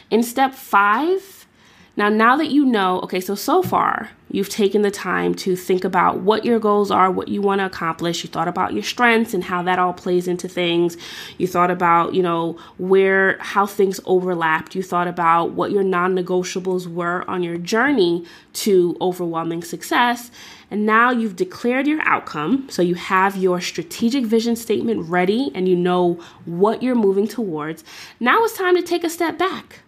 In 0.09 0.23
step 0.23 0.53
five, 0.53 1.45
now, 1.97 2.09
now 2.09 2.35
that 2.35 2.49
you 2.49 2.65
know, 2.65 2.99
okay, 3.01 3.19
so 3.19 3.35
so 3.35 3.61
far 3.61 4.09
you've 4.35 4.49
taken 4.49 4.81
the 4.81 4.91
time 4.91 5.33
to 5.33 5.55
think 5.55 5.85
about 5.85 6.19
what 6.19 6.43
your 6.43 6.59
goals 6.59 6.91
are, 6.91 7.09
what 7.09 7.29
you 7.29 7.41
want 7.41 7.59
to 7.59 7.65
accomplish. 7.65 8.21
You 8.21 8.29
thought 8.29 8.49
about 8.49 8.73
your 8.73 8.83
strengths 8.83 9.33
and 9.33 9.41
how 9.41 9.63
that 9.63 9.79
all 9.79 9.93
plays 9.93 10.27
into 10.27 10.49
things. 10.49 10.97
You 11.37 11.47
thought 11.47 11.71
about, 11.71 12.13
you 12.13 12.21
know, 12.21 12.59
where, 12.77 13.37
how 13.39 13.65
things 13.65 14.01
overlapped. 14.05 14.75
You 14.75 14.83
thought 14.83 15.07
about 15.07 15.51
what 15.51 15.71
your 15.71 15.83
non 15.83 16.13
negotiables 16.13 16.85
were 16.85 17.23
on 17.29 17.43
your 17.43 17.57
journey 17.57 18.25
to 18.53 18.97
overwhelming 18.99 19.63
success. 19.63 20.31
And 20.69 20.85
now 20.85 21.11
you've 21.11 21.37
declared 21.37 21.87
your 21.87 22.01
outcome. 22.01 22.67
So 22.69 22.81
you 22.81 22.95
have 22.95 23.37
your 23.37 23.61
strategic 23.61 24.25
vision 24.25 24.57
statement 24.57 25.07
ready 25.09 25.49
and 25.55 25.69
you 25.69 25.77
know 25.77 26.19
what 26.43 26.83
you're 26.83 26.93
moving 26.93 27.27
towards. 27.27 27.85
Now 28.19 28.43
it's 28.43 28.57
time 28.57 28.75
to 28.75 28.81
take 28.81 29.05
a 29.05 29.09
step 29.09 29.37
back 29.37 29.84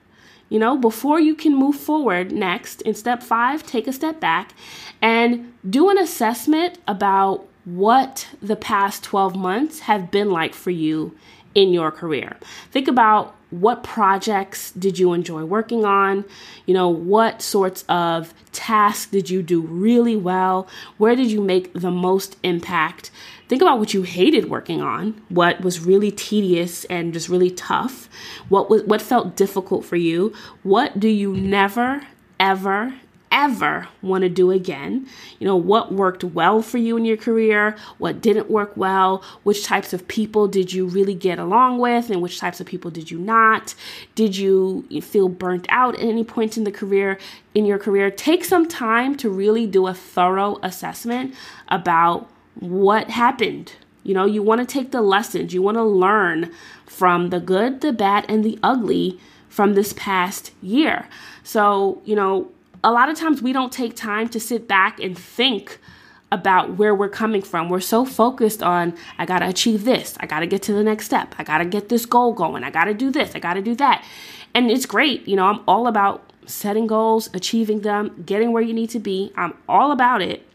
You 0.49 0.59
know, 0.59 0.77
before 0.77 1.19
you 1.19 1.35
can 1.35 1.55
move 1.55 1.75
forward 1.75 2.31
next, 2.31 2.81
in 2.83 2.93
step 2.93 3.21
five, 3.21 3.65
take 3.65 3.87
a 3.87 3.93
step 3.93 4.19
back 4.19 4.53
and 5.01 5.53
do 5.69 5.89
an 5.89 5.97
assessment 5.97 6.79
about 6.87 7.45
what 7.65 8.27
the 8.41 8.55
past 8.55 9.03
12 9.03 9.35
months 9.35 9.81
have 9.81 10.09
been 10.09 10.31
like 10.31 10.53
for 10.53 10.71
you 10.71 11.13
in 11.53 11.73
your 11.73 11.91
career. 11.91 12.37
Think 12.71 12.87
about 12.87 13.35
what 13.49 13.83
projects 13.83 14.71
did 14.71 14.99
you 14.99 15.13
enjoy 15.13 15.43
working 15.43 15.85
on? 15.85 16.25
You 16.65 16.73
know, 16.73 16.89
what 16.89 17.41
sorts 17.41 17.83
of 17.89 18.33
tasks 18.51 19.09
did 19.09 19.29
you 19.29 19.41
do 19.41 19.61
really 19.61 20.15
well? 20.15 20.67
Where 20.97 21.15
did 21.15 21.31
you 21.31 21.41
make 21.41 21.73
the 21.73 21.91
most 21.91 22.37
impact? 22.43 23.09
Think 23.47 23.61
about 23.61 23.79
what 23.79 23.93
you 23.93 24.03
hated 24.03 24.49
working 24.49 24.81
on, 24.81 25.21
what 25.29 25.61
was 25.61 25.79
really 25.79 26.11
tedious 26.11 26.83
and 26.85 27.13
just 27.13 27.29
really 27.29 27.51
tough, 27.51 28.09
what 28.49 28.69
was 28.69 28.83
what 28.83 29.01
felt 29.01 29.35
difficult 29.35 29.85
for 29.85 29.95
you, 29.95 30.33
what 30.63 30.99
do 30.99 31.07
you 31.07 31.33
never 31.33 32.01
ever 32.39 32.93
ever 33.31 33.87
want 34.01 34.21
to 34.23 34.29
do 34.29 34.51
again. 34.51 35.07
You 35.39 35.47
know, 35.47 35.55
what 35.55 35.93
worked 35.93 36.23
well 36.23 36.61
for 36.61 36.77
you 36.77 36.97
in 36.97 37.05
your 37.05 37.17
career, 37.17 37.75
what 37.97 38.21
didn't 38.21 38.49
work 38.49 38.75
well, 38.75 39.23
which 39.43 39.63
types 39.63 39.93
of 39.93 40.07
people 40.07 40.47
did 40.47 40.71
you 40.73 40.85
really 40.85 41.13
get 41.13 41.39
along 41.39 41.79
with, 41.79 42.09
and 42.09 42.21
which 42.21 42.39
types 42.39 42.59
of 42.59 42.67
people 42.67 42.89
did 42.89 43.11
you 43.11 43.19
not? 43.19 43.75
Did 44.15 44.37
you 44.37 44.87
feel 45.01 45.29
burnt 45.29 45.65
out 45.69 45.95
at 45.95 46.01
any 46.01 46.23
point 46.23 46.57
in 46.57 46.63
the 46.63 46.71
career 46.71 47.19
in 47.53 47.65
your 47.65 47.79
career? 47.79 48.09
Take 48.09 48.45
some 48.45 48.67
time 48.67 49.15
to 49.17 49.29
really 49.29 49.67
do 49.67 49.87
a 49.87 49.93
thorough 49.93 50.57
assessment 50.63 51.35
about 51.67 52.29
what 52.59 53.09
happened. 53.09 53.73
You 54.03 54.13
know, 54.13 54.25
you 54.25 54.41
want 54.41 54.61
to 54.61 54.65
take 54.65 54.91
the 54.91 55.01
lessons, 55.01 55.53
you 55.53 55.61
want 55.61 55.75
to 55.75 55.83
learn 55.83 56.51
from 56.85 57.29
the 57.29 57.39
good, 57.39 57.81
the 57.81 57.91
bad, 57.91 58.25
and 58.29 58.43
the 58.43 58.57
ugly 58.63 59.19
from 59.49 59.73
this 59.73 59.93
past 59.93 60.53
year. 60.61 61.07
So, 61.43 62.01
you 62.05 62.15
know, 62.15 62.49
a 62.83 62.91
lot 62.91 63.09
of 63.09 63.17
times 63.17 63.41
we 63.41 63.51
don't 63.51 63.71
take 63.71 63.95
time 63.95 64.29
to 64.29 64.39
sit 64.39 64.67
back 64.67 64.99
and 64.99 65.17
think 65.17 65.79
about 66.31 66.77
where 66.77 66.93
we're 66.93 67.09
coming 67.09 67.41
from. 67.41 67.69
We're 67.69 67.79
so 67.79 68.05
focused 68.05 68.61
on, 68.61 68.95
I 69.17 69.25
got 69.25 69.39
to 69.39 69.47
achieve 69.47 69.83
this. 69.85 70.15
I 70.19 70.25
got 70.25 70.39
to 70.41 70.47
get 70.47 70.61
to 70.63 70.73
the 70.73 70.83
next 70.83 71.05
step. 71.05 71.35
I 71.37 71.43
got 71.43 71.59
to 71.59 71.65
get 71.65 71.89
this 71.89 72.05
goal 72.05 72.33
going. 72.33 72.63
I 72.63 72.69
got 72.69 72.85
to 72.85 72.93
do 72.93 73.11
this. 73.11 73.33
I 73.35 73.39
got 73.39 73.53
to 73.55 73.61
do 73.61 73.75
that. 73.75 74.05
And 74.53 74.71
it's 74.71 74.85
great. 74.85 75.27
You 75.27 75.35
know, 75.35 75.45
I'm 75.45 75.61
all 75.67 75.87
about 75.87 76.31
setting 76.45 76.87
goals, 76.87 77.29
achieving 77.33 77.81
them, 77.81 78.23
getting 78.25 78.53
where 78.53 78.63
you 78.63 78.73
need 78.73 78.89
to 78.91 78.99
be. 78.99 79.33
I'm 79.35 79.53
all 79.67 79.91
about 79.91 80.21
it. 80.21 80.46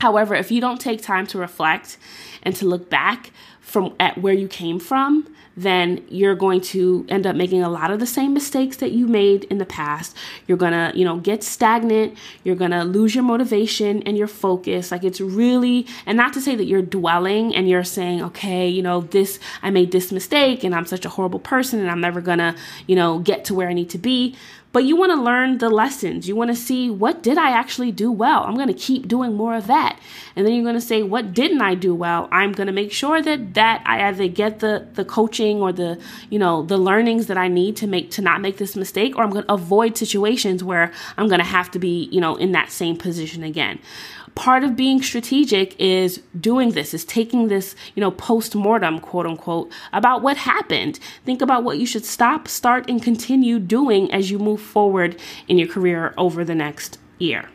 However, 0.00 0.34
if 0.34 0.50
you 0.50 0.60
don't 0.60 0.80
take 0.80 1.02
time 1.02 1.26
to 1.28 1.38
reflect 1.38 1.98
and 2.42 2.54
to 2.56 2.66
look 2.66 2.88
back 2.88 3.32
from 3.60 3.94
at 4.00 4.18
where 4.18 4.34
you 4.34 4.48
came 4.48 4.78
from, 4.78 5.34
then 5.58 6.04
you're 6.08 6.36
going 6.36 6.60
to 6.60 7.04
end 7.08 7.26
up 7.26 7.34
making 7.34 7.60
a 7.64 7.68
lot 7.68 7.90
of 7.90 7.98
the 7.98 8.06
same 8.06 8.32
mistakes 8.32 8.76
that 8.76 8.92
you 8.92 9.08
made 9.08 9.42
in 9.44 9.58
the 9.58 9.66
past. 9.66 10.16
You're 10.46 10.56
going 10.56 10.72
to, 10.72 10.96
you 10.96 11.04
know, 11.04 11.16
get 11.16 11.42
stagnant, 11.42 12.16
you're 12.44 12.54
going 12.54 12.70
to 12.70 12.84
lose 12.84 13.12
your 13.12 13.24
motivation 13.24 14.04
and 14.04 14.16
your 14.16 14.28
focus. 14.28 14.92
Like 14.92 15.02
it's 15.02 15.20
really 15.20 15.84
and 16.06 16.16
not 16.16 16.32
to 16.34 16.40
say 16.40 16.54
that 16.54 16.66
you're 16.66 16.80
dwelling 16.80 17.56
and 17.56 17.68
you're 17.68 17.82
saying, 17.82 18.22
"Okay, 18.22 18.68
you 18.68 18.82
know, 18.82 19.00
this 19.00 19.40
I 19.60 19.70
made 19.70 19.90
this 19.90 20.12
mistake 20.12 20.62
and 20.62 20.76
I'm 20.76 20.86
such 20.86 21.04
a 21.04 21.08
horrible 21.08 21.40
person 21.40 21.80
and 21.80 21.90
I'm 21.90 22.00
never 22.00 22.20
going 22.20 22.38
to, 22.38 22.54
you 22.86 22.94
know, 22.94 23.18
get 23.18 23.44
to 23.46 23.54
where 23.54 23.68
I 23.68 23.72
need 23.72 23.90
to 23.90 23.98
be." 23.98 24.36
But 24.72 24.84
you 24.84 24.96
want 24.96 25.12
to 25.12 25.20
learn 25.20 25.58
the 25.58 25.70
lessons. 25.70 26.28
You 26.28 26.36
want 26.36 26.50
to 26.50 26.56
see 26.56 26.90
what 26.90 27.22
did 27.22 27.38
I 27.38 27.50
actually 27.50 27.90
do 27.90 28.12
well? 28.12 28.44
I'm 28.44 28.54
going 28.54 28.68
to 28.68 28.74
keep 28.74 29.08
doing 29.08 29.34
more 29.34 29.54
of 29.54 29.66
that. 29.66 29.98
And 30.36 30.46
then 30.46 30.54
you're 30.54 30.62
going 30.62 30.74
to 30.74 30.80
say 30.80 31.02
what 31.02 31.32
didn't 31.32 31.62
I 31.62 31.74
do 31.74 31.94
well? 31.94 32.28
I'm 32.30 32.52
going 32.52 32.66
to 32.66 32.72
make 32.72 32.92
sure 32.92 33.22
that 33.22 33.54
that 33.54 33.82
I 33.86 34.06
either 34.08 34.28
get 34.28 34.60
the 34.60 34.86
the 34.94 35.04
coaching 35.04 35.60
or 35.62 35.72
the, 35.72 35.98
you 36.30 36.38
know, 36.38 36.62
the 36.62 36.76
learnings 36.76 37.26
that 37.26 37.38
I 37.38 37.48
need 37.48 37.76
to 37.76 37.86
make 37.86 38.10
to 38.12 38.22
not 38.22 38.40
make 38.40 38.58
this 38.58 38.76
mistake 38.76 39.16
or 39.16 39.24
I'm 39.24 39.30
going 39.30 39.44
to 39.44 39.52
avoid 39.52 39.96
situations 39.96 40.62
where 40.62 40.92
I'm 41.16 41.28
going 41.28 41.40
to 41.40 41.46
have 41.46 41.70
to 41.72 41.78
be, 41.78 42.08
you 42.12 42.20
know, 42.20 42.36
in 42.36 42.52
that 42.52 42.70
same 42.70 42.96
position 42.96 43.42
again 43.42 43.78
part 44.38 44.62
of 44.62 44.76
being 44.76 45.02
strategic 45.02 45.78
is 45.80 46.22
doing 46.40 46.70
this, 46.70 46.94
is 46.94 47.04
taking 47.04 47.48
this, 47.48 47.74
you 47.96 48.00
know, 48.00 48.12
post 48.12 48.54
mortem, 48.54 49.00
quote 49.00 49.26
unquote, 49.26 49.68
about 49.92 50.22
what 50.22 50.36
happened. 50.36 51.00
Think 51.24 51.42
about 51.42 51.64
what 51.64 51.78
you 51.78 51.86
should 51.86 52.04
stop, 52.04 52.46
start, 52.46 52.88
and 52.88 53.02
continue 53.02 53.58
doing 53.58 54.10
as 54.12 54.30
you 54.30 54.38
move 54.38 54.60
forward 54.60 55.20
in 55.48 55.58
your 55.58 55.66
career 55.66 56.14
over 56.16 56.44
the 56.44 56.54
next 56.54 56.98
year. 57.18 57.48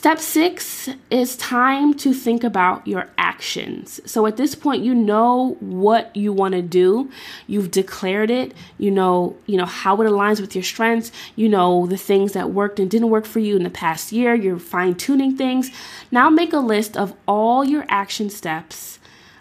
Step 0.00 0.18
six 0.18 0.88
is 1.10 1.36
time 1.36 1.92
to 1.92 2.14
think 2.14 2.42
about 2.42 2.86
your 2.86 3.10
actions. 3.18 4.00
So 4.10 4.24
at 4.24 4.38
this 4.38 4.54
point, 4.54 4.82
you 4.82 4.94
know 4.94 5.58
what 5.60 6.16
you 6.16 6.32
want 6.32 6.54
to 6.54 6.62
do. 6.62 7.10
You've 7.46 7.70
declared 7.70 8.30
it. 8.30 8.54
You 8.78 8.92
know, 8.92 9.36
you 9.44 9.58
know 9.58 9.66
how 9.66 10.00
it 10.00 10.06
aligns 10.06 10.40
with 10.40 10.54
your 10.54 10.64
strengths. 10.64 11.12
You 11.36 11.50
know 11.50 11.84
the 11.84 11.98
things 11.98 12.32
that 12.32 12.48
worked 12.48 12.80
and 12.80 12.90
didn't 12.90 13.10
work 13.10 13.26
for 13.26 13.40
you 13.40 13.56
in 13.56 13.62
the 13.62 13.68
past 13.68 14.10
year. 14.10 14.34
You're 14.34 14.58
fine 14.58 14.94
tuning 14.94 15.36
things. 15.36 15.70
Now 16.10 16.30
make 16.30 16.54
a 16.54 16.60
list 16.60 16.96
of 16.96 17.12
all 17.28 17.62
your 17.62 17.84
action 17.90 18.30
steps 18.30 19.00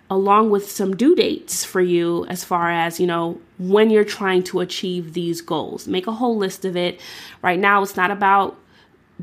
along 0.10 0.50
with 0.50 0.69
some 0.69 0.93
due 0.93 1.15
dates 1.15 1.63
for 1.63 1.80
you 1.80 2.26
as 2.26 2.43
far 2.43 2.69
as, 2.69 3.00
you 3.00 3.08
know, 3.08 3.39
when 3.60 3.89
you're 3.89 4.04
trying 4.04 4.43
to 4.43 4.60
achieve 4.60 5.13
these 5.13 5.39
goals. 5.39 5.88
Make 5.88 6.06
a 6.06 6.12
whole 6.12 6.36
list 6.36 6.65
of 6.65 6.76
it. 6.76 7.00
Right 7.41 7.60
now, 7.60 7.82
it's 7.82 7.95
not 7.95 8.12
about 8.12 8.58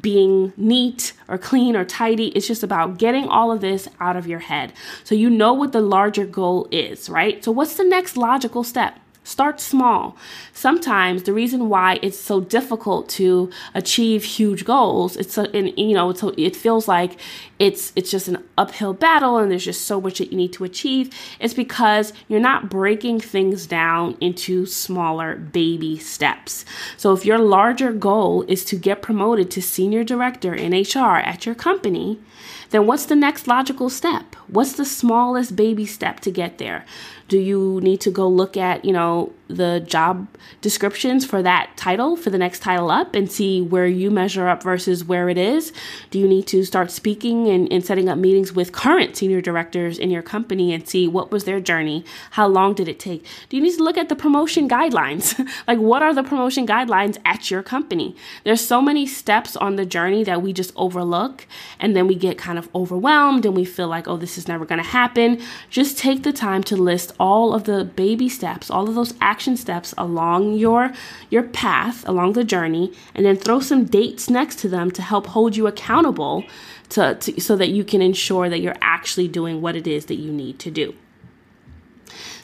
being 0.01 0.53
neat 0.57 1.13
or 1.29 1.39
clean 1.39 1.77
or 1.77 1.85
tidy. 1.85 2.29
It's 2.29 2.47
just 2.47 2.63
about 2.63 2.99
getting 2.99 3.29
all 3.29 3.51
of 3.51 3.61
this 3.61 3.89
out 4.01 4.17
of 4.17 4.27
your 4.27 4.41
head. 4.41 4.73
So 5.05 5.15
you 5.15 5.31
know 5.31 5.55
what 5.55 5.73
the 5.73 5.81
larger 5.81 6.27
goal 6.27 6.69
is, 6.71 7.09
right? 7.09 7.43
So, 7.45 7.53
what's 7.53 7.77
the 7.77 7.85
next 7.85 8.17
logical 8.17 8.65
step? 8.65 8.99
Start 9.27 9.61
small. 9.61 10.17
Sometimes 10.53 11.25
the 11.25 11.33
reason 11.33 11.69
why 11.69 11.99
it's 12.01 12.17
so 12.17 12.41
difficult 12.41 13.09
to 13.09 13.51
achieve 13.75 14.23
huge 14.23 14.65
goals, 14.65 15.17
it's 15.17 15.37
a, 15.37 15.51
and, 15.51 15.77
you 15.77 15.95
know, 15.95 16.12
so 16.12 16.33
it 16.39 16.55
feels 16.55 16.87
like 16.87 17.19
it's 17.59 17.93
it's 17.97 18.09
just 18.09 18.29
an 18.29 18.45
uphill 18.57 18.93
battle 18.93 19.39
and 19.39 19.51
there's 19.51 19.65
just 19.65 19.85
so 19.85 20.01
much 20.01 20.19
that 20.19 20.31
you 20.31 20.37
need 20.37 20.53
to 20.53 20.62
achieve. 20.62 21.11
It's 21.41 21.55
because 21.55 22.12
you're 22.29 22.39
not 22.39 22.71
breaking 22.71 23.19
things 23.19 23.67
down 23.67 24.17
into 24.21 24.65
smaller 24.65 25.35
baby 25.35 25.99
steps. 25.99 26.65
So 26.97 27.12
if 27.12 27.27
your 27.27 27.39
larger 27.39 27.93
goal 27.93 28.45
is 28.47 28.65
to 28.67 28.77
get 28.77 29.03
promoted 29.03 29.51
to 29.51 29.61
senior 29.61 30.05
director 30.05 30.55
in 30.55 30.71
HR 30.73 31.17
at 31.19 31.45
your 31.47 31.57
company, 31.57 32.21
then 32.70 32.87
what's 32.87 33.07
the 33.07 33.16
next 33.16 33.46
logical 33.46 33.88
step? 33.88 34.35
What's 34.48 34.74
the 34.74 34.85
smallest 34.85 35.57
baby 35.57 35.87
step 35.87 36.20
to 36.20 36.31
get 36.31 36.59
there? 36.59 36.85
Do 37.29 37.38
you 37.38 37.81
need 37.83 38.00
to 38.02 38.11
go 38.11 38.29
look 38.29 38.57
at, 38.57 38.85
you 38.85 38.92
know, 38.92 39.33
the 39.49 39.85
job 39.87 40.27
descriptions 40.61 41.25
for 41.25 41.43
that 41.43 41.77
title, 41.77 42.17
for 42.17 42.31
the 42.31 42.39
next 42.39 42.61
title 42.61 42.91
up, 42.91 43.15
and 43.15 43.31
see 43.31 43.63
where 43.63 43.87
you 43.87 44.11
measure 44.11 44.49
up 44.49 44.63
versus 44.63 45.05
where 45.05 45.29
it 45.29 45.39
is? 45.39 45.73
Do 46.11 46.19
you 46.19 46.27
need 46.27 46.47
to 46.49 46.65
start 46.65 46.91
speaking 46.91 47.49
and, 47.49 47.71
and 47.73 47.85
setting 47.85 48.09
up 48.09 48.19
meetings 48.19 48.53
with 48.53 48.73
current 48.73 49.17
senior 49.17 49.41
directors 49.41 49.99
in 49.99 50.11
your 50.11 50.23
company 50.23 50.73
and 50.73 50.89
see 50.89 51.07
what 51.07 51.31
was 51.31 51.45
their 51.45 51.61
journey? 51.61 52.05
How 52.33 52.47
long 52.47 52.75
did 52.75 52.89
it 52.89 52.99
take? 52.99 53.25
Do 53.49 53.57
you 53.57 53.63
need 53.63 53.77
to 53.77 53.85
look 53.85 53.97
at 53.97 54.09
the 54.09 54.17
promotion 54.17 54.69
guidelines? 54.69 55.39
like, 55.69 55.79
what 55.79 56.03
are 56.03 56.15
the 56.15 56.25
promotion 56.25 56.67
guidelines 56.67 57.19
at 57.25 57.51
your 57.51 57.63
company? 57.63 58.17
There's 58.45 58.61
so 58.61 58.83
many 58.83 59.07
steps 59.07 59.57
on 59.57 59.77
the 59.77 59.87
journey 59.87 60.25
that 60.25 60.43
we 60.43 60.53
just 60.53 60.73
overlook, 60.77 61.47
and 61.79 61.95
then 61.95 62.07
we 62.07 62.15
get 62.15 62.39
kind 62.39 62.59
of 62.59 62.69
overwhelmed 62.75 63.47
and 63.47 63.55
we 63.55 63.65
feel 63.65 63.89
like, 63.89 64.09
oh, 64.09 64.17
this 64.17 64.37
is 64.37 64.49
never 64.49 64.65
going 64.65 64.83
to 64.83 64.89
happen. 64.89 65.41
Just 65.71 65.99
take 65.99 66.23
the 66.23 66.33
time 66.33 66.63
to 66.65 66.77
list 66.77 67.13
all 67.19 67.55
of 67.55 67.65
the 67.65 67.85
baby 67.85 68.29
steps, 68.29 68.71
all 68.71 68.89
of 68.89 68.95
those 68.95 69.15
action 69.37 69.57
steps 69.57 69.92
along 69.99 70.55
your 70.55 70.90
your 71.29 71.42
path 71.42 72.09
along 72.09 72.33
the 72.33 72.42
journey 72.42 72.90
and 73.14 73.27
then 73.27 73.37
throw 73.37 73.61
some 73.61 73.85
dates 73.85 74.31
next 74.31 74.59
to 74.59 74.66
them 74.66 74.90
to 74.90 75.03
help 75.03 75.27
hold 75.27 75.55
you 75.55 75.66
accountable 75.66 76.42
to, 76.88 77.14
to 77.16 77.38
so 77.38 77.55
that 77.55 77.68
you 77.68 77.85
can 77.85 78.01
ensure 78.01 78.49
that 78.49 78.61
you're 78.61 78.81
actually 78.81 79.29
doing 79.29 79.61
what 79.61 79.77
it 79.77 79.87
is 79.87 80.07
that 80.07 80.14
you 80.14 80.33
need 80.33 80.59
to 80.59 80.70
do. 80.70 80.94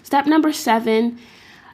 Step 0.02 0.26
number 0.26 0.52
7 0.52 1.18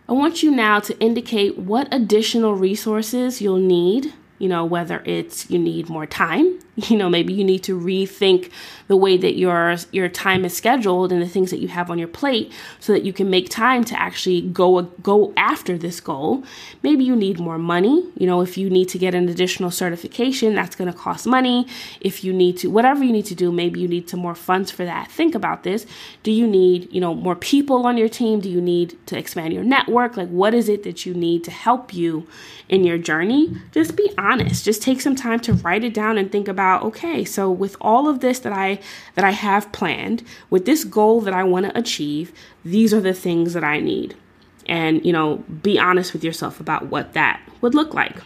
I 0.09 0.12
want 0.12 0.42
you 0.44 0.52
now 0.52 0.78
to 0.81 0.96
indicate 1.00 1.59
what 1.59 1.92
additional 1.92 2.54
resources 2.54 3.42
you'll 3.42 3.66
need 3.81 4.12
you 4.38 4.48
know, 4.48 4.64
whether 4.64 5.02
it's 5.04 5.50
you 5.50 5.59
need 5.59 5.88
more 5.88 6.07
time, 6.07 6.61
you 6.87 6.97
know, 6.97 7.11
maybe 7.11 7.33
you 7.33 7.45
need 7.45 7.64
to 7.64 7.79
rethink 7.79 8.51
the 8.87 8.97
way 8.97 9.17
that 9.17 9.37
your 9.37 9.77
your 9.91 10.09
time 10.09 10.45
is 10.45 10.57
scheduled 10.57 11.12
and 11.12 11.21
the 11.21 11.29
things 11.29 11.51
that 11.51 11.59
you 11.59 11.69
have 11.69 11.91
on 11.91 11.99
your 11.99 12.09
plate 12.09 12.53
so 12.81 12.93
that 12.93 13.03
you 13.03 13.12
can 13.12 13.29
make 13.29 13.49
time 13.51 13.85
to 13.85 14.01
actually 14.01 14.41
go 14.41 14.83
go 15.03 15.33
after 15.37 15.77
this 15.77 16.01
goal. 16.01 16.45
Maybe 16.83 17.05
you 17.05 17.17
need 17.17 17.41
more 17.41 17.59
money, 17.59 18.05
you 18.17 18.27
know, 18.27 18.41
if 18.41 18.57
you 18.57 18.71
need 18.71 18.88
to 18.91 18.99
get 18.99 19.14
an 19.14 19.29
additional 19.29 19.71
certification, 19.71 20.55
that's 20.55 20.77
going 20.77 20.91
to 20.91 20.97
cost 20.97 21.27
money. 21.27 21.67
If 22.01 22.23
you 22.23 22.33
need 22.33 22.57
to 22.59 22.69
whatever 22.69 23.03
you 23.03 23.12
need 23.12 23.27
to 23.27 23.35
do, 23.35 23.51
maybe 23.51 23.81
you 23.81 23.88
need 23.88 24.09
some 24.09 24.21
more 24.21 24.37
funds 24.37 24.71
for 24.71 24.85
that. 24.85 25.11
Think 25.11 25.35
about 25.35 25.64
this. 25.64 25.85
Do 26.23 26.31
you 26.31 26.47
need, 26.47 26.93
you 26.93 27.01
know, 27.01 27.14
more 27.14 27.37
people 27.37 27.87
on 27.87 27.99
your 27.99 28.09
team? 28.09 28.41
Do 28.41 28.49
you 28.49 28.61
need 28.61 28.97
to 29.07 29.19
expand 29.19 29.53
your 29.53 29.64
network? 29.64 30.17
Like 30.17 30.29
what 30.29 30.55
is 30.55 30.69
it 30.69 30.85
that 30.85 31.05
you 31.05 31.14
need 31.14 31.45
to 31.45 31.51
help 31.51 31.93
you 31.93 32.27
in 32.69 32.85
your 32.85 32.99
journey? 32.99 33.57
Just 33.73 33.97
be 33.97 34.11
honest. 34.17 34.64
Just 34.64 34.83
take 34.83 35.01
some 35.01 35.17
time 35.17 35.41
to 35.41 35.55
write 35.55 35.85
it 35.85 35.95
down 35.95 36.17
and 36.19 36.31
think 36.31 36.49
about, 36.49 36.67
okay, 36.76 37.24
so 37.24 37.50
with 37.50 37.76
all 37.81 38.09
of 38.09 38.20
this 38.20 38.38
that 38.40 38.52
I 38.52 38.78
that 39.14 39.24
I 39.24 39.31
have 39.31 39.72
planned, 39.72 40.22
with 40.50 40.64
this 40.66 40.85
goal 40.85 41.20
that 41.22 41.35
I 41.35 41.44
want 41.44 41.66
to 41.66 41.78
achieve, 41.78 42.33
these 42.64 42.92
are 42.92 43.00
the 43.00 43.14
things 43.14 43.52
that 43.54 43.64
I 43.64 43.81
need. 43.81 44.14
and, 44.68 45.04
you 45.04 45.12
know, 45.12 45.37
be 45.62 45.78
honest 45.78 46.12
with 46.12 46.22
yourself 46.22 46.61
about 46.61 46.87
what 46.87 47.14
that 47.14 47.40
would 47.61 47.74
look 47.74 47.94
like. 47.94 48.16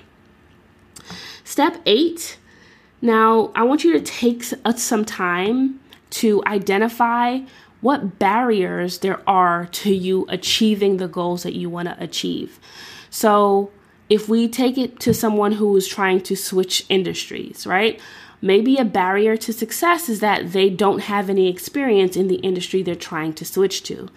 Step 1.45 1.81
eight. 1.87 2.39
Now, 3.01 3.51
I 3.55 3.63
want 3.63 3.85
you 3.85 3.93
to 3.93 4.01
take 4.01 4.45
uh, 4.65 4.75
some 4.75 5.05
time 5.05 5.81
to 6.11 6.43
identify 6.47 7.41
what 7.81 8.19
barriers 8.19 8.99
there 8.99 9.21
are 9.29 9.67
to 9.67 9.93
you 9.93 10.27
achieving 10.29 10.99
the 10.99 11.09
goals 11.09 11.43
that 11.43 11.55
you 11.55 11.69
want 11.69 11.89
to 11.89 12.03
achieve. 12.03 12.61
So, 13.11 13.71
if 14.09 14.29
we 14.29 14.47
take 14.47 14.77
it 14.77 15.01
to 15.01 15.15
someone 15.15 15.53
who 15.53 15.75
is 15.77 15.89
trying 15.89 16.21
to 16.23 16.37
switch 16.37 16.85
industries, 16.89 17.67
right? 17.67 17.99
Maybe 18.45 18.77
a 18.77 18.85
barrier 18.85 19.37
to 19.37 19.53
success 19.53 20.09
is 20.09 20.19
that 20.19 20.53
they 20.53 20.69
don't 20.69 21.03
have 21.03 21.31
any 21.31 21.49
experience 21.49 22.17
in 22.17 22.27
the 22.27 22.37
industry 22.37 22.83
they're 22.83 22.97
trying 22.97 23.35
to 23.35 23.45
switch 23.45 23.85
to. 23.85 24.09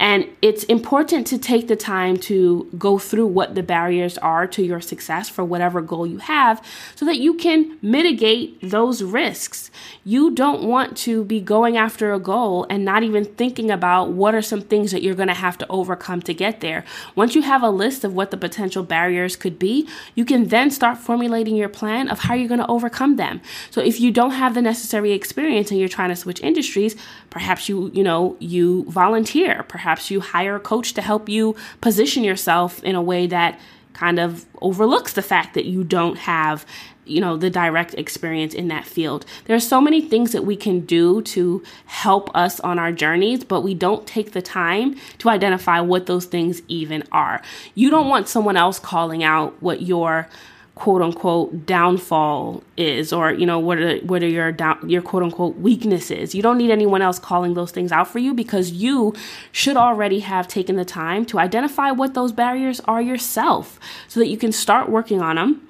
And 0.00 0.26
it's 0.42 0.64
important 0.64 1.26
to 1.28 1.38
take 1.38 1.68
the 1.68 1.76
time 1.76 2.16
to 2.18 2.68
go 2.76 2.98
through 2.98 3.28
what 3.28 3.54
the 3.54 3.62
barriers 3.62 4.18
are 4.18 4.46
to 4.48 4.62
your 4.62 4.80
success 4.80 5.28
for 5.28 5.44
whatever 5.44 5.80
goal 5.80 6.06
you 6.06 6.18
have 6.18 6.64
so 6.96 7.06
that 7.06 7.18
you 7.18 7.34
can 7.34 7.78
mitigate 7.80 8.60
those 8.60 9.02
risks. 9.02 9.70
You 10.04 10.32
don't 10.32 10.64
want 10.64 10.96
to 10.98 11.24
be 11.24 11.40
going 11.40 11.76
after 11.76 12.12
a 12.12 12.18
goal 12.18 12.66
and 12.68 12.84
not 12.84 13.04
even 13.04 13.24
thinking 13.24 13.70
about 13.70 14.10
what 14.10 14.34
are 14.34 14.42
some 14.42 14.60
things 14.60 14.90
that 14.90 15.02
you're 15.02 15.14
going 15.14 15.28
to 15.28 15.34
have 15.34 15.56
to 15.58 15.66
overcome 15.68 16.22
to 16.22 16.34
get 16.34 16.60
there. 16.60 16.84
Once 17.14 17.34
you 17.34 17.42
have 17.42 17.62
a 17.62 17.70
list 17.70 18.02
of 18.02 18.14
what 18.14 18.32
the 18.32 18.36
potential 18.36 18.82
barriers 18.82 19.36
could 19.36 19.58
be, 19.58 19.88
you 20.16 20.24
can 20.24 20.48
then 20.48 20.70
start 20.70 20.98
formulating 20.98 21.54
your 21.54 21.68
plan 21.68 22.08
of 22.08 22.18
how 22.20 22.34
you're 22.34 22.48
going 22.48 22.60
to 22.60 22.66
overcome 22.66 23.16
them. 23.16 23.40
So 23.70 23.80
if 23.80 24.00
you 24.00 24.10
don't 24.10 24.32
have 24.32 24.54
the 24.54 24.62
necessary 24.62 25.12
experience 25.12 25.70
and 25.70 25.78
you're 25.78 25.88
trying 25.88 26.10
to 26.10 26.16
switch 26.16 26.40
industries, 26.40 26.96
perhaps 27.30 27.68
you, 27.68 27.90
you 27.94 28.02
know, 28.02 28.36
you 28.40 28.84
volunteer, 28.90 29.62
perhaps 29.68 29.83
Perhaps 29.84 30.10
you 30.10 30.20
hire 30.20 30.56
a 30.56 30.60
coach 30.60 30.94
to 30.94 31.02
help 31.02 31.28
you 31.28 31.54
position 31.82 32.24
yourself 32.24 32.82
in 32.84 32.94
a 32.94 33.02
way 33.02 33.26
that 33.26 33.60
kind 33.92 34.18
of 34.18 34.46
overlooks 34.62 35.12
the 35.12 35.20
fact 35.20 35.52
that 35.52 35.66
you 35.66 35.84
don't 35.84 36.16
have 36.16 36.64
you 37.04 37.20
know 37.20 37.36
the 37.36 37.50
direct 37.50 37.92
experience 37.92 38.54
in 38.54 38.68
that 38.68 38.86
field. 38.86 39.26
There 39.44 39.54
are 39.54 39.60
so 39.60 39.82
many 39.82 40.00
things 40.00 40.32
that 40.32 40.46
we 40.46 40.56
can 40.56 40.80
do 40.86 41.20
to 41.20 41.62
help 41.84 42.34
us 42.34 42.60
on 42.60 42.78
our 42.78 42.92
journeys 42.92 43.44
but 43.44 43.60
we 43.60 43.74
don't 43.74 44.06
take 44.06 44.32
the 44.32 44.40
time 44.40 44.96
to 45.18 45.28
identify 45.28 45.80
what 45.80 46.06
those 46.06 46.24
things 46.24 46.62
even 46.66 47.02
are. 47.12 47.42
You 47.74 47.90
don't 47.90 48.08
want 48.08 48.26
someone 48.26 48.56
else 48.56 48.78
calling 48.78 49.22
out 49.22 49.62
what 49.62 49.82
your 49.82 50.30
quote 50.74 51.02
unquote 51.02 51.66
downfall 51.66 52.62
is 52.76 53.12
or 53.12 53.32
you 53.32 53.46
know 53.46 53.60
what 53.60 53.78
are 53.78 53.98
what 53.98 54.22
are 54.24 54.28
your 54.28 54.50
down 54.50 54.78
your 54.88 55.02
quote 55.02 55.22
unquote 55.22 55.56
weaknesses? 55.56 56.34
You 56.34 56.42
don't 56.42 56.58
need 56.58 56.70
anyone 56.70 57.00
else 57.00 57.18
calling 57.18 57.54
those 57.54 57.70
things 57.70 57.92
out 57.92 58.08
for 58.08 58.18
you 58.18 58.34
because 58.34 58.72
you 58.72 59.14
should 59.52 59.76
already 59.76 60.20
have 60.20 60.48
taken 60.48 60.76
the 60.76 60.84
time 60.84 61.24
to 61.26 61.38
identify 61.38 61.90
what 61.92 62.14
those 62.14 62.32
barriers 62.32 62.80
are 62.86 63.00
yourself 63.00 63.78
so 64.08 64.18
that 64.18 64.28
you 64.28 64.36
can 64.36 64.50
start 64.50 64.88
working 64.88 65.22
on 65.22 65.36
them 65.36 65.68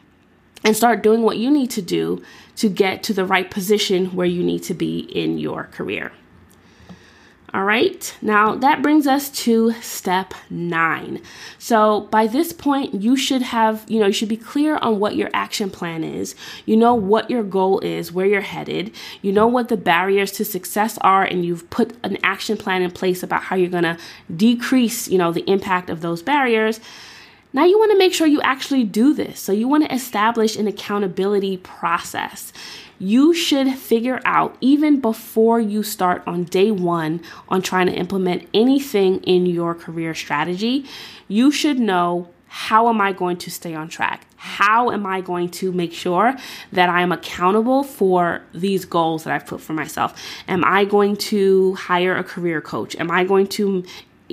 and 0.65 0.75
start 0.75 1.03
doing 1.03 1.23
what 1.23 1.37
you 1.37 1.51
need 1.51 1.71
to 1.73 1.83
do 1.83 2.23
to 2.57 2.71
get 2.71 3.03
to 3.03 3.13
the 3.13 3.27
right 3.27 3.51
position 3.51 4.07
where 4.17 4.27
you 4.27 4.43
need 4.43 4.63
to 4.63 4.73
be 4.73 5.01
in 5.01 5.37
your 5.39 5.65
career 5.65 6.13
all 7.55 7.63
right, 7.63 8.13
now 8.21 8.57
that 8.57 8.83
brings 8.83 9.07
us 9.07 9.31
to 9.31 9.75
step 9.75 10.35
nine. 10.51 11.23
So 11.57 12.01
by 12.11 12.27
this 12.27 12.53
point, 12.53 13.01
you 13.01 13.17
should 13.17 13.43
have, 13.43 13.85
you 13.87 14.01
know, 14.01 14.09
you 14.09 14.13
should 14.13 14.29
be 14.29 14.37
clear 14.37 14.77
on 14.79 14.99
what 14.99 15.15
your 15.15 15.31
action 15.33 15.71
plan 15.71 16.03
is. 16.03 16.35
You 16.67 16.77
know 16.77 16.97
what 16.97 17.31
your 17.31 17.45
goal 17.45 17.79
is, 17.79 18.11
where 18.11 18.27
you're 18.27 18.41
headed. 18.41 18.93
You 19.23 19.31
know 19.31 19.47
what 19.47 19.69
the 19.69 19.77
barriers 19.77 20.33
to 20.33 20.45
success 20.45 20.99
are, 21.03 21.23
and 21.23 21.45
you've 21.45 21.71
put 21.71 21.95
an 22.03 22.19
action 22.25 22.57
plan 22.57 22.83
in 22.83 22.91
place 22.91 23.23
about 23.23 23.45
how 23.45 23.55
you're 23.55 23.71
going 23.71 23.85
to 23.85 23.99
decrease, 24.35 25.07
you 25.07 25.17
know, 25.17 25.31
the 25.31 25.49
impact 25.49 25.91
of 25.91 26.01
those 26.01 26.23
barriers. 26.23 26.81
Now 27.53 27.65
you 27.65 27.79
want 27.79 27.93
to 27.93 27.99
make 27.99 28.13
sure 28.13 28.27
you 28.27 28.43
actually 28.43 28.83
do 28.83 29.15
this. 29.15 29.39
So 29.39 29.53
you 29.53 29.69
want 29.69 29.85
to 29.85 29.95
establish 29.95 30.57
an 30.57 30.67
accountability 30.67 31.59
process 31.59 32.53
you 32.99 33.35
should 33.35 33.75
figure 33.75 34.21
out 34.25 34.57
even 34.61 35.01
before 35.01 35.61
you 35.61 35.83
start 35.83 36.23
on 36.27 36.45
day 36.45 36.71
one 36.71 37.21
on 37.49 37.63
trying 37.63 37.87
to 37.87 37.93
implement 37.93 38.49
anything 38.55 39.23
in 39.25 39.47
your 39.47 39.75
career 39.75 40.15
strategy, 40.15 40.87
you 41.29 41.51
should 41.51 41.79
know 41.79 42.29
how 42.47 42.89
am 42.89 43.01
I 43.01 43.13
going 43.13 43.37
to 43.39 43.51
stay 43.51 43.75
on 43.75 43.89
track? 43.89 44.29
How 44.37 44.93
am 44.93 45.07
I 45.07 45.21
going 45.21 45.49
to 45.59 45.73
make 45.73 45.93
sure 45.93 46.37
that 46.71 46.89
I 46.89 47.01
am 47.01 47.11
accountable 47.11 47.83
for 47.83 48.43
these 48.53 48.85
goals 48.85 49.25
that 49.25 49.35
I've 49.35 49.45
put 49.45 49.61
for 49.61 49.73
myself? 49.73 50.15
Am 50.47 50.65
I 50.65 50.85
going 50.85 51.17
to 51.17 51.75
hire 51.75 52.15
a 52.15 52.23
career 52.23 52.61
coach? 52.61 52.95
Am 52.95 53.11
I 53.11 53.25
going 53.25 53.49
to 53.49 53.83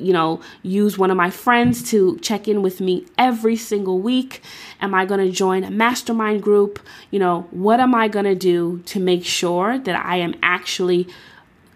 you 0.01 0.13
know, 0.13 0.41
use 0.63 0.97
one 0.97 1.11
of 1.11 1.17
my 1.17 1.29
friends 1.29 1.89
to 1.91 2.17
check 2.19 2.47
in 2.47 2.61
with 2.61 2.81
me 2.81 3.05
every 3.17 3.55
single 3.55 3.99
week? 3.99 4.41
Am 4.81 4.93
I 4.93 5.05
going 5.05 5.25
to 5.25 5.31
join 5.31 5.63
a 5.63 5.71
mastermind 5.71 6.41
group? 6.41 6.79
You 7.11 7.19
know, 7.19 7.47
what 7.51 7.79
am 7.79 7.95
I 7.95 8.07
going 8.07 8.25
to 8.25 8.35
do 8.35 8.79
to 8.87 8.99
make 8.99 9.25
sure 9.25 9.77
that 9.77 9.95
I 9.95 10.17
am 10.17 10.35
actually 10.43 11.07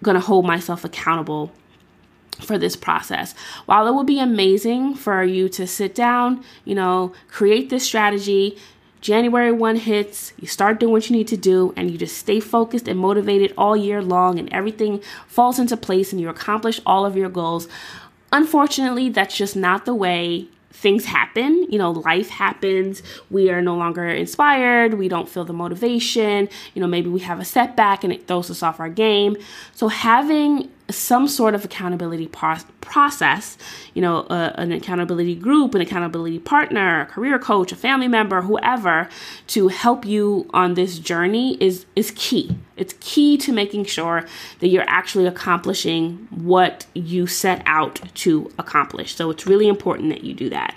going 0.03 0.15
to 0.15 0.21
hold 0.21 0.45
myself 0.45 0.83
accountable 0.83 1.51
for 2.41 2.57
this 2.57 2.75
process. 2.75 3.33
While 3.65 3.87
it 3.87 3.93
would 3.93 4.07
be 4.07 4.19
amazing 4.19 4.95
for 4.95 5.23
you 5.23 5.49
to 5.49 5.65
sit 5.65 5.95
down, 5.95 6.43
you 6.65 6.75
know, 6.75 7.13
create 7.29 7.69
this 7.69 7.85
strategy, 7.85 8.57
January 9.01 9.51
1 9.51 9.75
hits, 9.77 10.33
you 10.39 10.47
start 10.47 10.79
doing 10.79 10.91
what 10.91 11.09
you 11.09 11.15
need 11.15 11.27
to 11.27 11.37
do, 11.37 11.73
and 11.77 11.91
you 11.91 11.97
just 11.97 12.17
stay 12.17 12.39
focused 12.39 12.87
and 12.87 12.99
motivated 12.99 13.53
all 13.57 13.77
year 13.77 14.01
long, 14.01 14.39
and 14.39 14.51
everything 14.51 15.01
falls 15.27 15.59
into 15.59 15.77
place 15.77 16.11
and 16.11 16.19
you 16.19 16.27
accomplish 16.27 16.81
all 16.85 17.05
of 17.05 17.15
your 17.15 17.29
goals. 17.29 17.67
Unfortunately, 18.35 19.07
that's 19.07 19.37
just 19.37 19.55
not 19.55 19.85
the 19.85 19.95
way 19.95 20.49
things 20.69 21.05
happen. 21.05 21.65
You 21.71 21.79
know, 21.79 21.91
life 21.91 22.27
happens. 22.27 23.01
We 23.31 23.49
are 23.49 23.61
no 23.61 23.77
longer 23.77 24.05
inspired. 24.09 24.95
We 24.95 25.07
don't 25.07 25.29
feel 25.29 25.45
the 25.45 25.53
motivation. 25.53 26.49
You 26.73 26.81
know, 26.81 26.87
maybe 26.87 27.09
we 27.09 27.21
have 27.21 27.39
a 27.39 27.45
setback 27.45 28.03
and 28.03 28.11
it 28.11 28.27
throws 28.27 28.51
us 28.51 28.61
off 28.61 28.81
our 28.81 28.89
game. 28.89 29.37
So, 29.73 29.87
having 29.87 30.69
some 30.89 31.27
sort 31.27 31.55
of 31.55 31.65
accountability 31.65 32.27
process, 32.27 33.57
you 33.93 34.01
know, 34.01 34.25
an 34.29 34.71
accountability 34.71 35.35
group, 35.35 35.73
an 35.73 35.81
accountability 35.81 36.39
partner, 36.39 37.01
a 37.01 37.05
career 37.05 37.39
coach, 37.39 37.71
a 37.71 37.75
family 37.75 38.07
member, 38.07 38.41
whoever, 38.41 39.09
to 39.47 39.69
help 39.69 40.05
you 40.05 40.47
on 40.53 40.75
this 40.75 40.99
journey 40.99 41.57
is 41.59 41.85
is 41.95 42.11
key. 42.15 42.55
It's 42.77 42.93
key 42.99 43.37
to 43.37 43.51
making 43.51 43.85
sure 43.85 44.25
that 44.59 44.67
you're 44.67 44.87
actually 44.87 45.25
accomplishing 45.25 46.27
what 46.29 46.85
you 46.93 47.25
set 47.25 47.63
out 47.65 47.99
to 48.15 48.51
accomplish. 48.59 49.15
So 49.15 49.29
it's 49.31 49.47
really 49.47 49.67
important 49.67 50.09
that 50.09 50.23
you 50.23 50.33
do 50.33 50.49
that. 50.49 50.75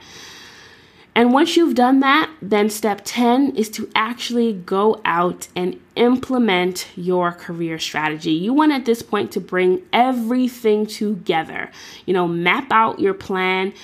And 1.19 1.33
once 1.33 1.57
you've 1.57 1.75
done 1.75 1.99
that, 1.99 2.31
then 2.41 2.71
step 2.71 3.01
10 3.05 3.57
is 3.57 3.69
to 3.71 3.91
actually 3.93 4.53
go 4.53 5.01
out 5.05 5.49
and 5.57 5.81
implement 5.97 6.87
your 6.95 7.33
career 7.33 7.81
strategy. 7.81 8.31
You 8.31 8.55
want 8.55 8.71
at 8.71 8.85
this 8.85 9.03
point 9.03 9.33
to 9.33 9.41
bring 9.41 9.83
everything 9.93 10.87
together. 10.87 11.73
You 12.07 12.15
know, 12.15 12.29
map 12.29 12.71
out 12.71 13.01
your 13.01 13.15
plan, 13.15 13.75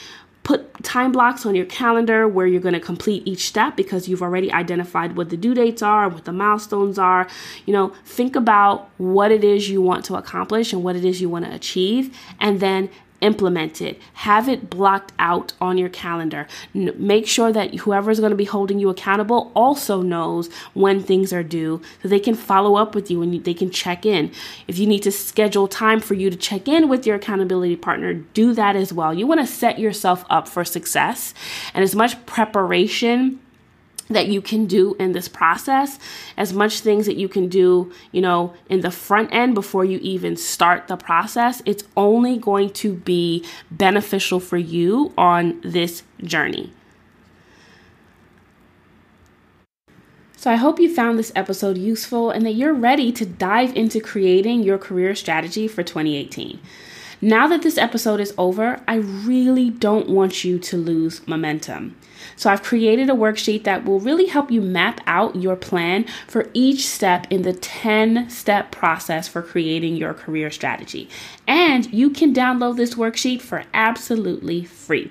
put 0.44 0.84
time 0.84 1.10
blocks 1.10 1.44
on 1.44 1.56
your 1.56 1.64
calendar 1.64 2.28
where 2.28 2.46
you're 2.46 2.60
going 2.60 2.74
to 2.74 2.78
complete 2.78 3.26
each 3.26 3.48
step 3.48 3.74
because 3.74 4.06
you've 4.06 4.22
already 4.22 4.52
identified 4.52 5.16
what 5.16 5.30
the 5.30 5.36
due 5.36 5.54
dates 5.54 5.82
are, 5.82 6.08
what 6.08 6.26
the 6.26 6.32
milestones 6.32 7.00
are. 7.00 7.26
You 7.66 7.72
know, 7.72 7.94
think 8.04 8.36
about 8.36 8.90
what 8.98 9.32
it 9.32 9.42
is 9.42 9.68
you 9.68 9.82
want 9.82 10.04
to 10.04 10.14
accomplish 10.14 10.72
and 10.72 10.84
what 10.84 10.94
it 10.94 11.04
is 11.04 11.20
you 11.20 11.28
want 11.28 11.46
to 11.46 11.52
achieve, 11.52 12.16
and 12.38 12.60
then 12.60 12.90
implement 13.24 13.80
it. 13.80 14.00
Have 14.14 14.48
it 14.48 14.70
blocked 14.70 15.12
out 15.18 15.52
on 15.60 15.78
your 15.78 15.88
calendar. 15.88 16.46
Make 16.74 17.26
sure 17.26 17.52
that 17.52 17.74
whoever 17.74 18.10
is 18.10 18.20
going 18.20 18.30
to 18.30 18.36
be 18.36 18.44
holding 18.44 18.78
you 18.78 18.90
accountable 18.90 19.50
also 19.54 20.02
knows 20.02 20.48
when 20.74 21.02
things 21.02 21.32
are 21.32 21.42
due 21.42 21.80
so 22.02 22.08
they 22.08 22.20
can 22.20 22.34
follow 22.34 22.76
up 22.76 22.94
with 22.94 23.10
you 23.10 23.22
and 23.22 23.44
they 23.44 23.54
can 23.54 23.70
check 23.70 24.04
in. 24.04 24.30
If 24.68 24.78
you 24.78 24.86
need 24.86 25.02
to 25.04 25.12
schedule 25.12 25.66
time 25.66 26.00
for 26.00 26.14
you 26.14 26.30
to 26.30 26.36
check 26.36 26.68
in 26.68 26.88
with 26.88 27.06
your 27.06 27.16
accountability 27.16 27.76
partner, 27.76 28.14
do 28.14 28.52
that 28.54 28.76
as 28.76 28.92
well. 28.92 29.14
You 29.14 29.26
want 29.26 29.40
to 29.40 29.46
set 29.46 29.78
yourself 29.78 30.24
up 30.28 30.46
for 30.46 30.64
success 30.64 31.34
and 31.72 31.82
as 31.82 31.94
much 31.94 32.24
preparation 32.26 33.40
that 34.14 34.28
you 34.28 34.40
can 34.40 34.66
do 34.66 34.94
in 34.98 35.12
this 35.12 35.28
process, 35.28 35.98
as 36.36 36.52
much 36.52 36.80
things 36.80 37.06
that 37.06 37.16
you 37.16 37.28
can 37.28 37.48
do, 37.48 37.92
you 38.12 38.20
know, 38.20 38.54
in 38.68 38.80
the 38.80 38.90
front 38.90 39.32
end 39.32 39.54
before 39.54 39.84
you 39.84 39.98
even 39.98 40.36
start 40.36 40.88
the 40.88 40.96
process, 40.96 41.62
it's 41.66 41.84
only 41.96 42.38
going 42.38 42.70
to 42.70 42.94
be 42.94 43.44
beneficial 43.70 44.40
for 44.40 44.56
you 44.56 45.12
on 45.18 45.60
this 45.60 46.02
journey. 46.22 46.72
So, 50.36 50.50
I 50.50 50.56
hope 50.56 50.78
you 50.78 50.94
found 50.94 51.18
this 51.18 51.32
episode 51.34 51.78
useful 51.78 52.30
and 52.30 52.44
that 52.44 52.52
you're 52.52 52.74
ready 52.74 53.10
to 53.12 53.24
dive 53.24 53.74
into 53.74 53.98
creating 53.98 54.62
your 54.62 54.76
career 54.76 55.14
strategy 55.14 55.66
for 55.66 55.82
2018. 55.82 56.60
Now 57.24 57.46
that 57.48 57.62
this 57.62 57.78
episode 57.78 58.20
is 58.20 58.34
over, 58.36 58.82
I 58.86 58.96
really 58.96 59.70
don't 59.70 60.10
want 60.10 60.44
you 60.44 60.58
to 60.58 60.76
lose 60.76 61.26
momentum. 61.26 61.96
So 62.36 62.50
I've 62.50 62.62
created 62.62 63.08
a 63.08 63.14
worksheet 63.14 63.64
that 63.64 63.86
will 63.86 63.98
really 63.98 64.26
help 64.26 64.50
you 64.50 64.60
map 64.60 65.00
out 65.06 65.34
your 65.34 65.56
plan 65.56 66.04
for 66.28 66.50
each 66.52 66.86
step 66.86 67.26
in 67.30 67.40
the 67.40 67.54
10 67.54 68.28
step 68.28 68.70
process 68.70 69.26
for 69.26 69.40
creating 69.40 69.96
your 69.96 70.12
career 70.12 70.50
strategy. 70.50 71.08
And 71.46 71.90
you 71.94 72.10
can 72.10 72.34
download 72.34 72.76
this 72.76 72.94
worksheet 72.94 73.40
for 73.40 73.64
absolutely 73.72 74.62
free. 74.66 75.10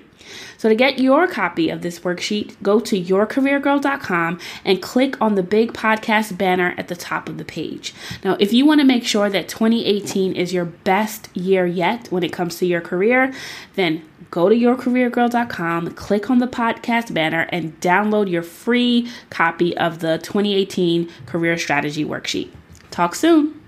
So, 0.58 0.68
to 0.68 0.74
get 0.74 0.98
your 0.98 1.26
copy 1.26 1.70
of 1.70 1.82
this 1.82 2.00
worksheet, 2.00 2.54
go 2.62 2.80
to 2.80 3.00
yourcareergirl.com 3.00 4.40
and 4.64 4.82
click 4.82 5.20
on 5.20 5.34
the 5.34 5.42
big 5.42 5.72
podcast 5.72 6.36
banner 6.38 6.74
at 6.76 6.88
the 6.88 6.96
top 6.96 7.28
of 7.28 7.38
the 7.38 7.44
page. 7.44 7.94
Now, 8.24 8.36
if 8.40 8.52
you 8.52 8.66
want 8.66 8.80
to 8.80 8.86
make 8.86 9.04
sure 9.04 9.28
that 9.30 9.48
2018 9.48 10.34
is 10.34 10.52
your 10.52 10.64
best 10.64 11.34
year 11.36 11.66
yet 11.66 12.08
when 12.10 12.22
it 12.22 12.32
comes 12.32 12.56
to 12.58 12.66
your 12.66 12.80
career, 12.80 13.32
then 13.74 14.02
go 14.30 14.48
to 14.48 14.54
yourcareergirl.com, 14.54 15.92
click 15.92 16.30
on 16.30 16.38
the 16.38 16.48
podcast 16.48 17.14
banner, 17.14 17.46
and 17.50 17.78
download 17.80 18.30
your 18.30 18.42
free 18.42 19.08
copy 19.30 19.76
of 19.76 20.00
the 20.00 20.18
2018 20.18 21.10
Career 21.26 21.56
Strategy 21.56 22.04
Worksheet. 22.04 22.50
Talk 22.90 23.14
soon. 23.14 23.60